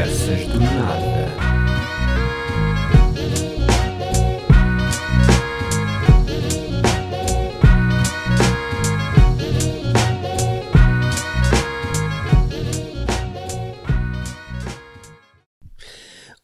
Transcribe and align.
Conversas 0.00 0.46
do 0.46 0.58
Nada. 0.58 1.26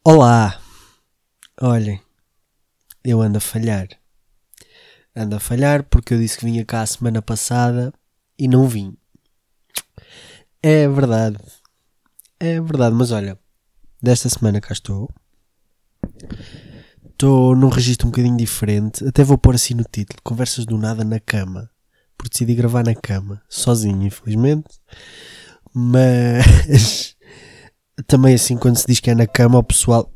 Olá! 0.04 0.60
Olhem, 1.58 2.02
eu 3.02 3.22
ando 3.22 3.38
a 3.38 3.40
falhar. 3.40 3.88
Ando 5.16 5.36
a 5.36 5.40
falhar 5.40 5.82
porque 5.84 6.12
eu 6.12 6.18
disse 6.18 6.36
que 6.36 6.44
vinha 6.44 6.62
cá 6.62 6.82
a 6.82 6.86
semana 6.86 7.22
passada 7.22 7.90
e 8.38 8.48
não 8.48 8.68
vim. 8.68 8.94
É 10.62 10.86
verdade. 10.86 11.38
É 12.38 12.60
verdade, 12.60 12.94
mas 12.94 13.12
olha, 13.12 13.38
desta 14.02 14.28
semana 14.28 14.60
cá 14.60 14.72
estou. 14.72 15.10
Estou 17.04 17.56
num 17.56 17.68
registro 17.68 18.06
um 18.06 18.10
bocadinho 18.10 18.36
diferente. 18.36 19.06
Até 19.06 19.24
vou 19.24 19.38
pôr 19.38 19.54
assim 19.54 19.74
no 19.74 19.84
título: 19.84 20.20
Conversas 20.22 20.66
do 20.66 20.76
Nada 20.76 21.04
na 21.04 21.18
Cama. 21.18 21.70
Porque 22.16 22.30
decidi 22.30 22.54
gravar 22.54 22.82
na 22.84 22.94
cama, 22.94 23.42
sozinho, 23.48 24.02
infelizmente. 24.06 24.80
Mas 25.72 27.16
também 28.06 28.34
assim, 28.34 28.56
quando 28.56 28.76
se 28.76 28.86
diz 28.86 29.00
que 29.00 29.10
é 29.10 29.14
na 29.14 29.26
cama, 29.26 29.58
o 29.58 29.64
pessoal. 29.64 30.12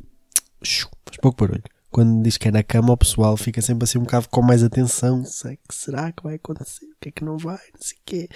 Faz 0.62 1.16
pouco 1.20 1.46
barulho. 1.46 1.62
Quando 1.90 2.22
diz 2.22 2.36
que 2.36 2.48
é 2.48 2.50
na 2.50 2.62
cama, 2.62 2.92
o 2.92 2.96
pessoal 2.96 3.36
fica 3.36 3.60
sempre 3.60 3.84
assim 3.84 3.98
um 3.98 4.02
bocado 4.02 4.28
com 4.28 4.40
mais 4.42 4.62
atenção. 4.62 5.24
Sei 5.24 5.56
que 5.56 5.74
será 5.74 6.12
que 6.12 6.22
vai 6.22 6.36
acontecer? 6.36 6.86
O 6.86 6.96
que 7.00 7.08
é 7.08 7.12
que 7.12 7.24
não 7.24 7.36
vai? 7.36 7.58
Não 7.74 7.80
sei 7.80 7.98
o 7.98 8.00
quê. 8.04 8.28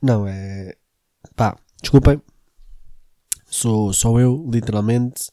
Não, 0.00 0.26
é. 0.26 0.74
Pá, 1.34 1.56
desculpem. 1.80 2.20
Sou 3.52 3.92
só 3.92 4.18
eu, 4.18 4.48
literalmente, 4.50 5.30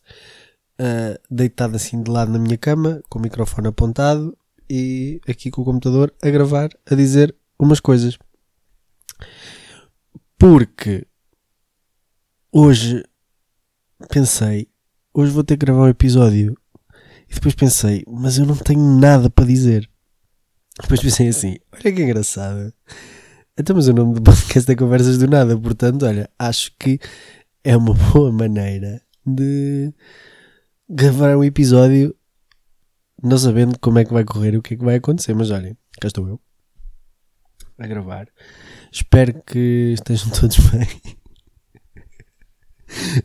ah, 0.77 1.17
deitado 1.31 1.77
assim 1.77 2.03
de 2.03 2.11
lado 2.11 2.29
na 2.29 2.37
minha 2.37 2.57
cama, 2.57 3.01
com 3.09 3.17
o 3.17 3.21
microfone 3.21 3.69
apontado 3.69 4.37
e 4.69 5.21
aqui 5.25 5.49
com 5.49 5.61
o 5.61 5.65
computador 5.65 6.13
a 6.21 6.29
gravar, 6.29 6.69
a 6.85 6.95
dizer 6.95 7.33
umas 7.57 7.79
coisas. 7.79 8.19
Porque 10.37 11.07
hoje 12.51 13.05
pensei, 14.09 14.67
hoje 15.13 15.31
vou 15.31 15.43
ter 15.43 15.55
que 15.55 15.65
gravar 15.65 15.83
um 15.83 15.89
episódio. 15.89 16.57
E 17.29 17.35
depois 17.35 17.55
pensei, 17.55 18.03
mas 18.05 18.37
eu 18.37 18.45
não 18.45 18.57
tenho 18.57 18.81
nada 18.99 19.29
para 19.29 19.45
dizer. 19.45 19.89
Depois 20.81 21.01
pensei 21.01 21.29
assim, 21.29 21.57
olha 21.71 21.93
que 21.93 22.03
engraçado. 22.03 22.73
Então, 23.57 23.75
mas 23.75 23.87
o 23.87 23.93
nome 23.93 24.15
do 24.19 24.21
podcast 24.21 24.69
é 24.69 24.75
Conversas 24.75 25.17
do 25.17 25.27
Nada. 25.27 25.57
Portanto, 25.57 26.05
olha, 26.05 26.29
acho 26.37 26.71
que 26.77 26.99
é 27.63 27.75
uma 27.75 27.93
boa 28.13 28.31
maneira 28.31 29.01
de 29.25 29.93
gravar 30.89 31.37
um 31.37 31.43
episódio 31.43 32.15
não 33.21 33.37
sabendo 33.37 33.77
como 33.79 33.99
é 33.99 34.05
que 34.05 34.13
vai 34.13 34.23
correr 34.23 34.55
o 34.55 34.61
que 34.61 34.73
é 34.73 34.77
que 34.77 34.85
vai 34.85 34.95
acontecer. 34.95 35.33
Mas 35.33 35.51
olhem, 35.51 35.77
cá 35.99 36.07
estou 36.07 36.27
eu 36.27 36.39
a 37.79 37.87
gravar. 37.87 38.27
Espero 38.91 39.41
que 39.45 39.93
estejam 39.93 40.29
todos 40.37 40.57
bem. 40.69 40.87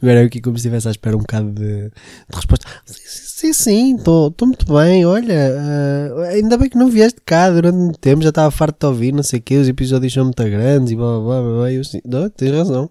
Agora 0.00 0.20
eu 0.20 0.27
aqui 0.27 0.42
como 0.42 0.58
se 0.58 0.66
estivesse 0.66 0.88
à 0.88 0.90
espera 0.90 1.16
um 1.16 1.20
bocado 1.20 1.50
de, 1.52 1.88
de 1.88 2.36
resposta. 2.36 2.66
Sim, 2.84 3.52
sim, 3.52 3.96
estou 3.96 4.32
muito 4.42 4.72
bem. 4.72 5.06
Olha, 5.06 5.55
ah, 5.58 6.28
ainda 6.28 6.58
bem 6.58 6.68
que 6.68 6.77
não 6.77 6.88
vieste 6.88 7.20
cá 7.24 7.50
durante 7.50 7.77
muito 7.77 7.98
tempo. 7.98 8.22
Já 8.22 8.28
estava 8.28 8.50
farto 8.50 8.78
de 8.78 8.86
ouvir, 8.86 9.12
não 9.12 9.22
sei 9.22 9.40
o 9.40 9.42
quê. 9.42 9.56
Os 9.56 9.68
episódios 9.68 10.12
são 10.12 10.24
muito 10.24 10.44
grandes 10.44 10.92
e 10.92 10.96
blá 10.96 11.18
blá 11.18 11.40
blá. 11.40 11.52
blá. 11.52 11.72
Eu, 11.72 11.80
assim, 11.80 12.00
não, 12.05 12.28
tens 12.28 12.52
razão. 12.52 12.90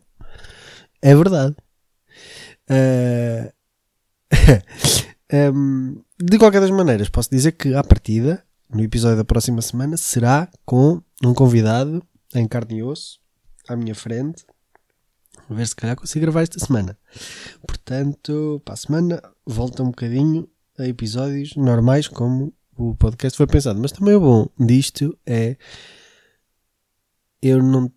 É 1.03 1.13
verdade. 1.13 1.55
Ah, 2.69 3.53
Hum, 5.33 6.03
de 6.19 6.37
qualquer 6.37 6.61
das 6.61 6.69
maneiras, 6.69 7.09
posso 7.09 7.31
dizer 7.31 7.53
que 7.53 7.73
à 7.73 7.83
partida, 7.83 8.45
no 8.69 8.83
episódio 8.83 9.17
da 9.17 9.25
próxima 9.25 9.63
semana, 9.63 9.97
será 9.97 10.47
com 10.63 11.01
um 11.23 11.33
convidado 11.33 12.03
em 12.35 12.47
carne 12.47 12.77
e 12.77 12.83
osso 12.83 13.19
à 13.67 13.75
minha 13.75 13.95
frente. 13.95 14.45
A 15.49 15.53
ver 15.55 15.65
se 15.65 15.75
calhar 15.75 15.95
consigo 15.95 16.21
gravar 16.21 16.43
esta 16.43 16.59
semana. 16.59 16.95
Portanto, 17.65 18.61
para 18.63 18.75
a 18.75 18.77
semana 18.77 19.23
volta 19.43 19.81
um 19.81 19.87
bocadinho 19.87 20.47
a 20.77 20.85
episódios 20.87 21.55
normais 21.55 22.07
como 22.07 22.53
o 22.77 22.93
podcast 22.95 23.35
foi 23.35 23.47
pensado. 23.47 23.79
Mas 23.81 23.91
também 23.91 24.13
o 24.13 24.19
bom 24.19 24.47
disto 24.59 25.17
é 25.25 25.57
eu 27.41 27.63
não 27.63 27.91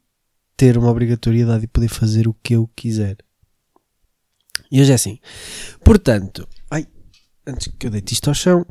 ter 0.57 0.79
uma 0.79 0.91
obrigatoriedade 0.91 1.63
de 1.63 1.67
poder 1.69 1.89
fazer 1.89 2.27
o 2.27 2.35
que 2.35 2.55
eu 2.55 2.69
quiser. 2.75 3.17
E 4.71 4.81
hoje 4.81 4.93
é 4.93 4.95
assim. 4.95 5.21
Portanto, 5.85 6.49
ai, 6.71 6.87
antes 7.47 7.73
que 7.79 7.87
eu 7.87 7.91
deite 7.91 8.15
isto 8.15 8.29
ao 8.29 8.35
chão, 8.35 8.67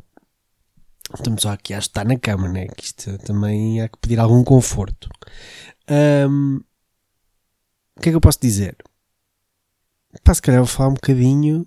estamos 1.14 1.42
só 1.42 1.50
aqui 1.50 1.72
a 1.72 1.78
estar 1.78 2.04
na 2.04 2.18
cama, 2.18 2.48
né? 2.48 2.66
Que 2.68 2.84
isto 2.84 3.16
também 3.18 3.80
há 3.80 3.88
que 3.88 3.98
pedir 3.98 4.18
algum 4.18 4.42
conforto. 4.42 5.08
Ahm, 5.88 6.58
o 7.96 8.00
que 8.00 8.08
é 8.08 8.12
que 8.12 8.16
eu 8.16 8.20
posso 8.20 8.40
dizer? 8.40 8.76
Pá, 10.24 10.34
se 10.34 10.42
calhar 10.42 10.60
vou 10.60 10.66
falar 10.66 10.90
um 10.90 10.94
bocadinho 10.94 11.64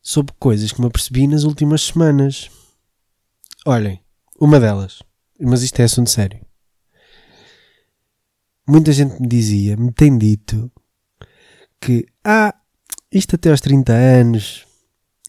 sobre 0.00 0.34
coisas 0.38 0.72
que 0.72 0.80
me 0.80 0.86
apercebi 0.86 1.26
nas 1.26 1.44
últimas 1.44 1.82
semanas. 1.82 2.50
Olhem, 3.66 4.02
uma 4.40 4.58
delas, 4.58 5.02
mas 5.38 5.62
isto 5.62 5.80
é 5.80 5.84
assunto 5.84 6.08
sério. 6.08 6.49
Muita 8.68 8.92
gente 8.92 9.20
me 9.20 9.26
dizia, 9.26 9.76
me 9.76 9.92
tem 9.92 10.16
dito, 10.16 10.70
que, 11.80 12.06
ah, 12.24 12.54
isto 13.10 13.36
até 13.36 13.50
aos 13.50 13.60
30 13.60 13.92
anos, 13.92 14.66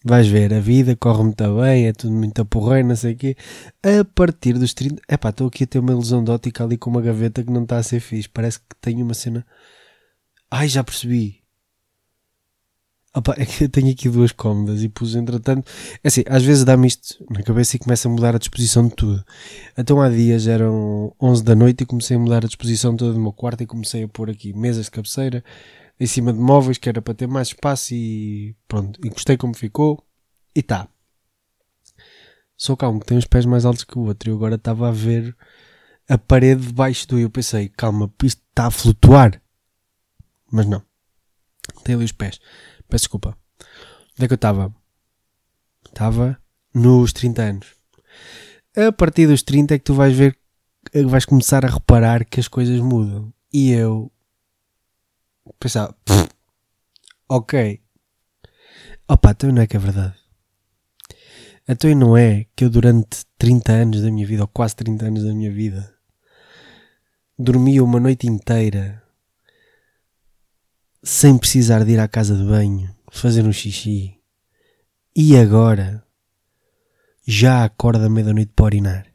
vais 0.03 0.27
ver, 0.27 0.53
a 0.53 0.59
vida 0.59 0.95
corre 0.95 1.23
muito 1.23 1.61
bem, 1.61 1.87
é 1.87 1.93
tudo 1.93 2.13
muito 2.13 2.45
porreiro, 2.45 2.87
não 2.87 2.95
sei 2.95 3.13
o 3.13 3.17
quê. 3.17 3.35
A 3.83 4.03
partir 4.03 4.53
dos 4.53 4.73
30, 4.73 5.01
epá, 5.09 5.29
estou 5.29 5.47
aqui 5.47 5.63
a 5.63 5.67
ter 5.67 5.79
uma 5.79 5.91
ilusão 5.91 6.23
de 6.23 6.31
ótica 6.31 6.63
ali 6.63 6.77
com 6.77 6.89
uma 6.89 7.01
gaveta 7.01 7.43
que 7.43 7.51
não 7.51 7.63
está 7.63 7.77
a 7.77 7.83
ser 7.83 7.99
fixe. 7.99 8.29
Parece 8.29 8.59
que 8.59 8.75
tenho 8.81 9.03
uma 9.03 9.13
cena. 9.13 9.45
Ai, 10.49 10.67
já 10.67 10.83
percebi. 10.83 11.40
Opa, 13.13 13.35
é 13.37 13.45
que 13.45 13.65
eu 13.65 13.69
tenho 13.69 13.91
aqui 13.91 14.07
duas 14.07 14.31
cómodas 14.31 14.81
e 14.81 14.87
pus 14.87 15.15
entretanto. 15.15 15.69
É 16.01 16.07
assim, 16.07 16.23
às 16.27 16.43
vezes 16.43 16.63
dá-me 16.63 16.87
isto 16.87 17.23
na 17.29 17.43
cabeça 17.43 17.75
e 17.75 17.79
começa 17.79 18.07
a 18.07 18.11
mudar 18.11 18.35
a 18.35 18.39
disposição 18.39 18.87
de 18.87 18.95
tudo. 18.95 19.25
Então 19.77 20.01
há 20.01 20.09
dias 20.09 20.47
eram 20.47 21.13
11 21.21 21.43
da 21.43 21.53
noite 21.53 21.81
e 21.81 21.85
comecei 21.85 22.15
a 22.15 22.19
mudar 22.19 22.45
a 22.45 22.47
disposição 22.47 22.95
toda 22.95 23.13
do 23.13 23.19
meu 23.19 23.33
quarto 23.33 23.63
e 23.63 23.65
comecei 23.67 24.03
a 24.03 24.07
pôr 24.07 24.29
aqui 24.29 24.53
mesas 24.53 24.85
de 24.85 24.91
cabeceira 24.91 25.43
em 25.99 26.07
cima 26.07 26.31
de 26.31 26.39
móveis 26.39 26.77
que 26.77 26.87
era 26.87 27.01
para 27.01 27.13
ter 27.13 27.27
mais 27.27 27.49
espaço 27.49 27.93
e 27.93 28.55
pronto. 28.65 28.99
E 29.03 29.09
gostei 29.09 29.35
como 29.35 29.53
ficou 29.53 30.01
e 30.55 30.63
tá. 30.63 30.87
Só 32.55 32.75
calmo, 32.75 32.99
que 32.99 33.07
tem 33.07 33.17
os 33.17 33.25
pés 33.25 33.45
mais 33.45 33.65
altos 33.65 33.83
que 33.83 33.97
o 33.97 34.03
outro. 34.03 34.29
E 34.29 34.31
eu 34.31 34.35
agora 34.35 34.55
estava 34.55 34.87
a 34.87 34.91
ver 34.91 35.35
a 36.07 36.17
parede 36.17 36.67
debaixo 36.67 37.07
do. 37.07 37.19
E 37.19 37.23
eu 37.23 37.29
pensei, 37.29 37.67
calma, 37.69 38.13
isto 38.23 38.41
está 38.49 38.67
a 38.67 38.71
flutuar. 38.71 39.41
Mas 40.51 40.65
não. 40.65 40.81
Tem 41.83 41.95
ali 41.95 42.05
os 42.05 42.11
pés. 42.11 42.39
Peço 42.91 43.03
desculpa. 43.03 43.37
Onde 44.17 44.25
é 44.25 44.27
que 44.27 44.33
eu 44.33 44.35
estava? 44.35 44.75
Estava 45.87 46.37
nos 46.73 47.13
30 47.13 47.41
anos. 47.41 47.67
A 48.75 48.91
partir 48.91 49.27
dos 49.27 49.41
30 49.43 49.75
é 49.75 49.79
que 49.79 49.85
tu 49.85 49.93
vais 49.93 50.13
ver, 50.13 50.37
vais 51.05 51.23
começar 51.23 51.63
a 51.63 51.69
reparar 51.69 52.25
que 52.25 52.41
as 52.41 52.49
coisas 52.49 52.81
mudam. 52.81 53.33
E 53.53 53.71
eu 53.71 54.11
pensava, 55.57 55.95
"Pff, 56.03 56.27
ok. 57.29 57.81
Opa, 59.07 59.31
então 59.31 59.53
não 59.53 59.61
é 59.61 59.67
que 59.67 59.77
é 59.77 59.79
verdade. 59.79 60.15
Então 61.65 61.95
não 61.95 62.17
é 62.17 62.45
que 62.53 62.65
eu 62.65 62.69
durante 62.69 63.25
30 63.37 63.71
anos 63.71 64.01
da 64.01 64.11
minha 64.11 64.27
vida, 64.27 64.41
ou 64.41 64.49
quase 64.49 64.75
30 64.75 65.05
anos 65.05 65.23
da 65.23 65.33
minha 65.33 65.49
vida, 65.51 65.95
dormia 67.39 67.81
uma 67.81 68.01
noite 68.01 68.27
inteira 68.27 69.00
sem 71.03 71.37
precisar 71.37 71.83
de 71.83 71.91
ir 71.93 71.99
à 71.99 72.07
casa 72.07 72.35
de 72.35 72.43
banho, 72.43 72.93
fazer 73.11 73.43
um 73.45 73.51
xixi. 73.51 74.17
E 75.15 75.35
agora 75.35 76.03
já 77.25 77.63
acorda 77.63 78.05
à 78.05 78.09
meia-noite 78.09 78.51
para 78.55 78.65
orinar. 78.65 79.05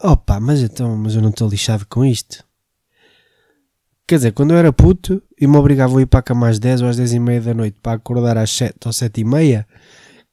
Opa, 0.00 0.38
mas 0.38 0.60
então, 0.60 0.96
mas 0.96 1.14
eu 1.14 1.22
não 1.22 1.30
estou 1.30 1.48
lixado 1.48 1.86
com 1.86 2.04
isto. 2.04 2.44
Quer 4.06 4.16
dizer, 4.16 4.32
quando 4.32 4.52
eu 4.52 4.58
era 4.58 4.72
puto 4.72 5.22
e 5.40 5.46
me 5.46 5.56
obrigavam 5.56 5.98
a 5.98 6.02
ir 6.02 6.06
para 6.06 6.20
a 6.20 6.22
cama 6.22 6.48
às 6.48 6.58
10 6.58 6.82
ou 6.82 6.88
às 6.88 6.96
10 6.96 7.14
e 7.14 7.18
meia 7.18 7.40
da 7.40 7.54
noite 7.54 7.78
para 7.82 7.96
acordar 7.96 8.36
às 8.36 8.50
7 8.50 8.86
ou 8.86 8.92
7 8.92 9.20
e 9.20 9.24
meia, 9.24 9.66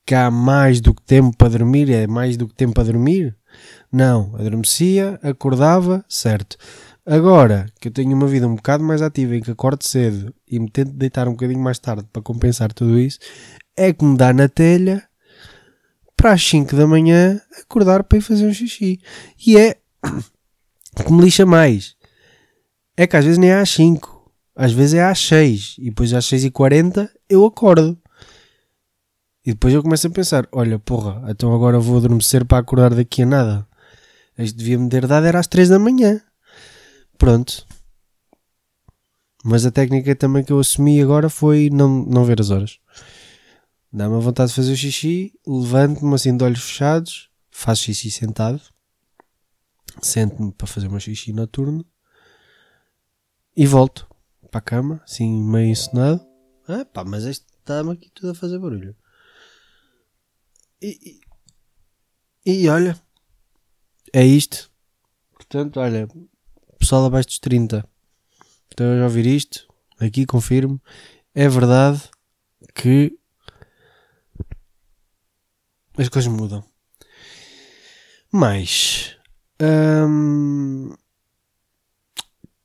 que 0.05 0.13
há 0.13 0.29
mais 0.29 0.81
do 0.81 0.93
que 0.93 1.01
tempo 1.01 1.35
para 1.35 1.49
dormir, 1.49 1.89
é 1.89 2.05
mais 2.05 2.37
do 2.37 2.47
que 2.47 2.53
tempo 2.53 2.73
para 2.73 2.83
dormir? 2.83 3.35
Não, 3.91 4.35
adormecia, 4.35 5.19
acordava, 5.23 6.03
certo. 6.07 6.57
Agora 7.05 7.65
que 7.81 7.89
eu 7.89 7.91
tenho 7.91 8.15
uma 8.15 8.27
vida 8.27 8.47
um 8.47 8.55
bocado 8.55 8.81
mais 8.81 9.01
ativa 9.01 9.35
e 9.35 9.41
que 9.41 9.51
acordo 9.51 9.83
cedo 9.83 10.33
e 10.47 10.57
me 10.57 10.69
tento 10.69 10.93
deitar 10.93 11.27
um 11.27 11.31
bocadinho 11.31 11.59
mais 11.59 11.77
tarde 11.77 12.07
para 12.11 12.21
compensar 12.21 12.71
tudo 12.71 12.97
isso, 12.97 13.19
é 13.75 13.91
que 13.91 14.05
me 14.05 14.15
dá 14.15 14.31
na 14.33 14.47
telha 14.47 15.03
para 16.15 16.31
às 16.31 16.47
5 16.47 16.73
da 16.75 16.87
manhã 16.87 17.41
acordar 17.61 18.03
para 18.05 18.17
ir 18.17 18.21
fazer 18.21 18.47
um 18.47 18.53
xixi. 18.53 19.01
E 19.45 19.57
é 19.57 19.75
que 21.05 21.11
me 21.11 21.21
lixa 21.21 21.45
mais. 21.45 21.95
É 22.95 23.05
que 23.05 23.17
às 23.17 23.25
vezes 23.25 23.37
nem 23.37 23.49
é 23.49 23.59
às 23.59 23.69
5. 23.71 24.31
Às 24.55 24.71
vezes 24.71 24.93
é 24.93 25.03
às 25.03 25.19
6 25.19 25.75
e 25.79 25.85
depois 25.85 26.13
às 26.13 26.25
6 26.25 26.45
e 26.45 26.51
40 26.51 27.11
eu 27.27 27.43
acordo. 27.43 27.97
E 29.45 29.51
depois 29.51 29.73
eu 29.73 29.83
começo 29.83 30.07
a 30.07 30.09
pensar: 30.09 30.47
olha, 30.53 30.79
porra, 30.79 31.21
então 31.27 31.53
agora 31.53 31.79
vou 31.79 31.97
adormecer 31.97 32.45
para 32.45 32.59
acordar 32.59 32.93
daqui 32.93 33.23
a 33.23 33.25
nada. 33.25 33.67
Isto 34.37 34.57
devia-me 34.57 34.87
ter 34.87 35.05
dado 35.05 35.25
era 35.25 35.39
às 35.39 35.47
3 35.47 35.67
da 35.67 35.79
manhã. 35.79 36.21
Pronto. 37.17 37.65
Mas 39.43 39.65
a 39.65 39.71
técnica 39.71 40.15
também 40.15 40.43
que 40.43 40.53
eu 40.53 40.59
assumi 40.59 41.01
agora 41.01 41.29
foi 41.29 41.69
não, 41.69 42.05
não 42.05 42.23
ver 42.23 42.39
as 42.39 42.49
horas. 42.49 42.79
Dá-me 43.91 44.15
a 44.15 44.19
vontade 44.19 44.49
de 44.49 44.55
fazer 44.55 44.73
o 44.73 44.77
xixi, 44.77 45.33
levanto-me 45.45 46.15
assim 46.15 46.35
de 46.35 46.43
olhos 46.43 46.63
fechados, 46.63 47.29
faço 47.51 47.83
xixi 47.83 48.09
sentado, 48.09 48.61
sento-me 50.01 50.51
para 50.51 50.65
fazer 50.65 50.87
o 50.87 50.91
meu 50.91 50.99
xixi 50.99 51.31
noturno 51.31 51.85
e 53.55 53.67
volto 53.67 54.07
para 54.49 54.59
a 54.59 54.61
cama, 54.61 55.01
assim 55.03 55.43
meio 55.43 55.67
ensinado. 55.67 56.25
Ah, 56.67 56.85
pá, 56.85 57.03
mas 57.03 57.25
este 57.25 57.45
está-me 57.59 57.91
aqui 57.91 58.09
tudo 58.09 58.31
a 58.31 58.35
fazer 58.35 58.57
barulho. 58.57 58.95
E, 60.81 61.19
e, 62.45 62.63
e 62.63 62.69
olha, 62.69 62.99
é 64.11 64.25
isto. 64.25 64.71
Portanto, 65.33 65.79
olha, 65.79 66.07
pessoal 66.83 67.05
abaixo 67.05 67.29
dos 67.29 67.39
30, 67.39 67.87
estão 68.69 69.01
a 69.01 69.05
ouvir 69.05 69.25
isto? 69.25 69.65
Aqui 69.97 70.25
confirmo. 70.25 70.81
É 71.33 71.47
verdade 71.47 72.01
que 72.75 73.17
as 75.97 76.09
coisas 76.09 76.29
mudam. 76.29 76.61
Mas 78.29 79.15
hum, 79.61 80.93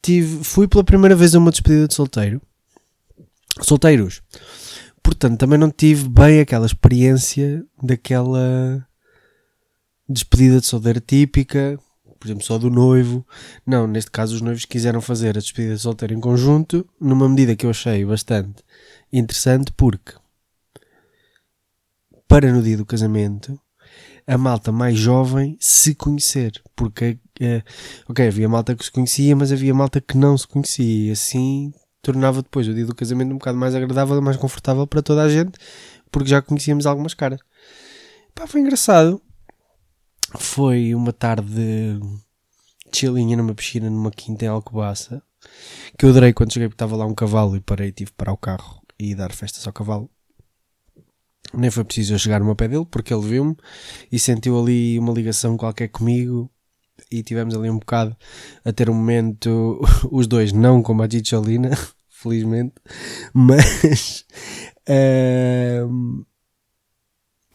tive, 0.03 0.43
fui 0.43 0.67
pela 0.67 0.83
primeira 0.83 1.15
vez 1.15 1.37
a 1.37 1.39
uma 1.39 1.53
despedida 1.53 1.87
de 1.87 1.95
solteiro. 1.95 2.43
Solteiros. 3.61 4.21
Portanto, 5.01 5.39
também 5.39 5.61
não 5.61 5.71
tive 5.71 6.09
bem 6.09 6.41
aquela 6.41 6.67
experiência 6.67 7.65
daquela 7.81 8.85
despedida 10.09 10.59
de 10.61 10.67
solteiro 10.67 11.01
típica, 11.01 11.79
por 12.19 12.27
exemplo, 12.27 12.45
só 12.45 12.59
do 12.59 12.71
noivo. 12.71 13.27
Não, 13.67 13.87
neste 13.87 14.11
caso 14.11 14.35
os 14.35 14.41
noivos 14.41 14.65
quiseram 14.65 15.01
fazer 15.01 15.31
a 15.37 15.41
despedida 15.41 15.75
de 15.75 15.81
solteiro 15.81 16.15
em 16.15 16.21
conjunto, 16.21 16.87
numa 17.01 17.29
medida 17.29 17.57
que 17.57 17.67
eu 17.67 17.71
achei 17.71 18.05
bastante 18.05 18.63
interessante, 19.13 19.73
porque 19.77 20.13
para 22.27 22.53
no 22.53 22.63
dia 22.63 22.77
do 22.77 22.85
casamento 22.85 23.59
a 24.27 24.37
malta 24.37 24.71
mais 24.71 24.99
jovem 24.99 25.57
se 25.59 25.95
conhecer. 25.95 26.53
Porque, 26.77 27.19
é, 27.41 27.63
ok, 28.07 28.29
havia 28.29 28.49
malta 28.49 28.77
que 28.77 28.85
se 28.85 28.93
conhecia, 28.93 29.35
mas 29.35 29.51
havia 29.51 29.73
malta 29.73 30.03
que 30.03 30.19
não 30.19 30.37
se 30.37 30.47
conhecia. 30.47 31.09
E 31.09 31.11
assim 31.11 31.73
tornava 32.03 32.43
depois 32.43 32.69
o 32.69 32.75
dia 32.75 32.85
do 32.85 32.95
casamento 32.95 33.33
um 33.33 33.39
bocado 33.39 33.57
mais 33.57 33.75
agradável, 33.75 34.21
mais 34.21 34.37
confortável 34.37 34.87
para 34.87 35.03
toda 35.03 35.23
a 35.23 35.29
gente, 35.29 35.59
porque 36.11 36.29
já 36.29 36.43
conhecíamos 36.43 36.87
algumas 36.87 37.15
caras. 37.15 37.41
Pá, 38.35 38.47
foi 38.47 38.61
engraçado. 38.61 39.21
Foi 40.37 40.95
uma 40.95 41.13
tarde 41.13 41.99
chilinha 42.93 43.37
numa 43.37 43.55
piscina 43.55 43.89
numa 43.89 44.11
quinta 44.11 44.45
em 44.45 44.49
Alcobaça, 44.49 45.23
que 45.97 46.05
eu 46.05 46.11
adorei 46.11 46.33
quando 46.33 46.53
cheguei 46.53 46.69
porque 46.69 46.75
estava 46.75 46.97
lá 46.97 47.07
um 47.07 47.15
cavalo 47.15 47.57
e 47.57 47.61
parei, 47.61 47.93
tive 47.93 48.13
para 48.13 48.33
o 48.33 48.37
carro 48.37 48.83
e 48.99 49.15
dar 49.15 49.33
festas 49.33 49.67
ao 49.67 49.73
cavalo. 49.73 50.11
Nem 51.55 51.71
foi 51.71 51.85
preciso 51.85 52.15
eu 52.15 52.19
chegar 52.19 52.41
no 52.41 52.55
pé 52.55 52.69
dele, 52.69 52.87
porque 52.91 53.13
ele 53.13 53.27
viu-me 53.27 53.57
e 54.13 54.19
sentiu 54.19 54.59
ali 54.61 54.99
uma 54.99 55.13
ligação 55.13 55.57
qualquer 55.57 55.89
comigo 55.89 56.51
e 57.11 57.23
tivemos 57.23 57.55
ali 57.55 57.71
um 57.71 57.79
bocado 57.79 58.15
a 58.65 58.73
ter 58.73 58.91
um 58.91 58.95
momento, 58.95 59.81
os 60.11 60.27
dois, 60.27 60.53
não 60.53 60.83
como 60.83 61.03
a 61.03 61.09
Gicciolina, 61.09 61.71
felizmente, 62.09 62.75
mas 63.33 64.27
uh, 64.89 66.27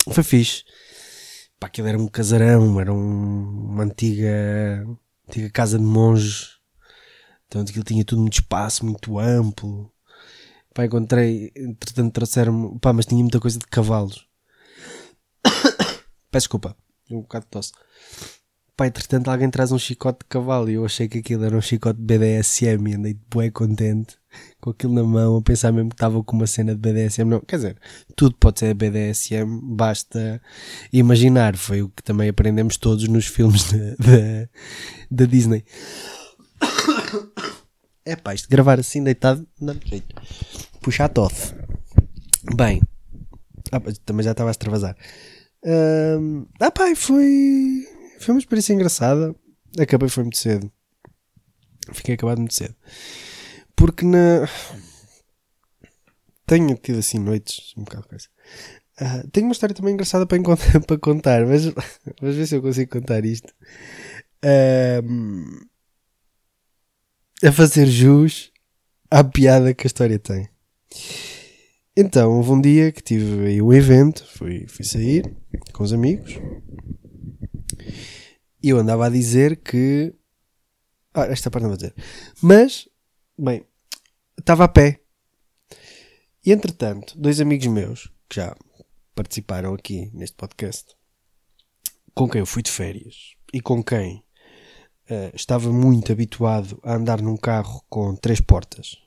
foi 0.11 0.23
fixe. 0.23 0.63
Pá, 1.63 1.67
aquilo 1.67 1.87
era 1.87 1.97
um 1.97 2.07
casarão, 2.09 2.77
era 2.81 2.93
um, 2.93 3.69
uma 3.71 3.83
antiga, 3.85 4.85
antiga 5.25 5.49
casa 5.49 5.79
de 5.79 5.85
monges, 5.85 6.59
então 7.47 7.61
aquilo 7.61 7.85
tinha 7.85 8.03
tudo 8.03 8.19
muito 8.21 8.33
espaço, 8.33 8.85
muito 8.85 9.17
amplo. 9.17 9.89
Pá, 10.73 10.83
encontrei, 10.83 11.53
entretanto 11.55 12.11
trouxeram 12.11 12.77
pá, 12.79 12.91
mas 12.91 13.05
tinha 13.05 13.21
muita 13.23 13.39
coisa 13.39 13.57
de 13.57 13.65
cavalos. 13.67 14.27
Peço 16.29 16.47
desculpa, 16.47 16.75
um 17.09 17.21
bocado 17.21 17.45
de 17.45 17.51
tosse. 17.51 17.71
Pá, 18.75 18.85
entretanto 18.87 19.31
alguém 19.31 19.49
traz 19.49 19.71
um 19.71 19.79
chicote 19.79 20.19
de 20.19 20.25
cavalo 20.25 20.69
e 20.69 20.73
eu 20.73 20.83
achei 20.83 21.07
que 21.07 21.19
aquilo 21.19 21.45
era 21.45 21.55
um 21.55 21.61
chicote 21.61 21.97
BDSM 21.97 22.89
e 22.89 22.95
andei 22.95 23.17
bué 23.29 23.49
contente 23.49 24.17
com 24.59 24.69
aquilo 24.69 24.93
na 24.93 25.03
mão, 25.03 25.37
a 25.37 25.41
pensar 25.41 25.71
mesmo 25.71 25.89
que 25.89 25.95
estava 25.95 26.23
com 26.23 26.35
uma 26.35 26.47
cena 26.47 26.75
de 26.75 26.79
BDSM. 26.79 27.25
Não, 27.25 27.39
quer 27.41 27.57
dizer, 27.57 27.77
tudo 28.15 28.35
pode 28.37 28.59
ser 28.59 28.73
BDSM, 28.73 29.59
basta 29.63 30.41
imaginar. 30.91 31.55
Foi 31.57 31.81
o 31.81 31.89
que 31.89 32.03
também 32.03 32.29
aprendemos 32.29 32.77
todos 32.77 33.07
nos 33.07 33.27
filmes 33.27 33.65
da 35.09 35.25
Disney. 35.25 35.63
É 38.05 38.17
pá, 38.17 38.33
isto 38.33 38.49
gravar 38.49 38.81
assim 38.81 39.01
deitado 39.01 39.47
não 39.61 39.73
dá 39.73 39.79
jeito. 39.85 40.13
Puxa 40.81 41.05
a 41.05 41.07
tosse. 41.07 41.53
Bem, 42.53 42.81
ah, 43.71 43.79
também 44.05 44.25
já 44.25 44.31
estava 44.31 44.49
a 44.49 44.51
extravasar. 44.51 44.97
Ah 46.59 46.71
pá, 46.71 46.93
foi, 46.95 47.87
foi 48.19 48.33
uma 48.33 48.39
experiência 48.39 48.73
engraçada. 48.73 49.33
Acabei 49.79 50.09
foi 50.09 50.23
muito 50.23 50.37
cedo. 50.37 50.69
Fiquei 51.91 52.15
acabado 52.15 52.39
muito 52.39 52.53
cedo. 52.53 52.75
Porque 53.83 54.05
na. 54.05 54.47
Tenho 56.45 56.73
tido 56.77 56.99
assim 56.99 57.19
noites 57.19 57.73
um 57.75 57.83
bocado 57.83 58.07
coisa. 58.07 58.29
Uh, 58.97 59.27
tenho 59.29 59.47
uma 59.47 59.51
história 59.51 59.75
também 59.75 59.93
engraçada 59.93 60.25
para, 60.25 60.39
para 60.87 60.97
contar, 60.97 61.45
mas 61.45 61.65
vamos 61.65 62.37
ver 62.37 62.47
se 62.47 62.55
eu 62.55 62.61
consigo 62.61 62.89
contar 62.89 63.25
isto. 63.25 63.53
Uh, 64.41 65.67
a 67.45 67.51
fazer 67.51 67.85
jus 67.87 68.53
à 69.11 69.21
piada 69.21 69.73
que 69.73 69.85
a 69.85 69.87
história 69.87 70.17
tem. 70.17 70.47
Então, 71.93 72.37
houve 72.37 72.51
um 72.51 72.61
dia 72.61 72.89
que 72.89 73.03
tive 73.03 73.47
aí 73.47 73.61
um 73.61 73.73
evento, 73.73 74.25
fui, 74.25 74.65
fui 74.65 74.85
sair 74.85 75.29
com 75.73 75.83
os 75.83 75.91
amigos 75.91 76.39
e 78.63 78.69
eu 78.69 78.77
andava 78.77 79.07
a 79.07 79.09
dizer 79.09 79.57
que. 79.57 80.15
Ah, 81.13 81.25
esta 81.25 81.51
parte 81.51 81.63
não 81.63 81.71
vou 81.71 81.77
dizer. 81.77 81.93
Mas, 82.41 82.87
bem, 83.37 83.65
estava 84.43 84.65
a 84.65 84.67
pé. 84.67 84.99
E 86.45 86.51
entretanto, 86.51 87.17
dois 87.17 87.39
amigos 87.39 87.67
meus 87.67 88.13
que 88.27 88.35
já 88.35 88.55
participaram 89.15 89.73
aqui 89.73 90.11
neste 90.13 90.35
podcast, 90.35 90.95
com 92.13 92.29
quem 92.29 92.39
eu 92.39 92.45
fui 92.45 92.61
de 92.61 92.69
férias 92.69 93.35
e 93.53 93.61
com 93.61 93.81
quem 93.81 94.17
uh, 95.09 95.33
estava 95.33 95.71
muito 95.71 96.11
habituado 96.11 96.77
a 96.83 96.95
andar 96.95 97.21
num 97.21 97.37
carro 97.37 97.85
com 97.89 98.15
três 98.17 98.41
portas, 98.41 98.97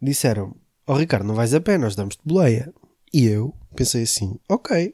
disseram: 0.00 0.56
Ó 0.86 0.94
oh, 0.94 0.96
Ricardo, 0.96 1.26
não 1.26 1.34
vais 1.34 1.52
a 1.52 1.60
pé, 1.60 1.76
nós 1.76 1.96
damos-te 1.96 2.22
boleia. 2.24 2.72
E 3.12 3.26
eu 3.26 3.52
pensei 3.74 4.04
assim: 4.04 4.38
Ok. 4.48 4.92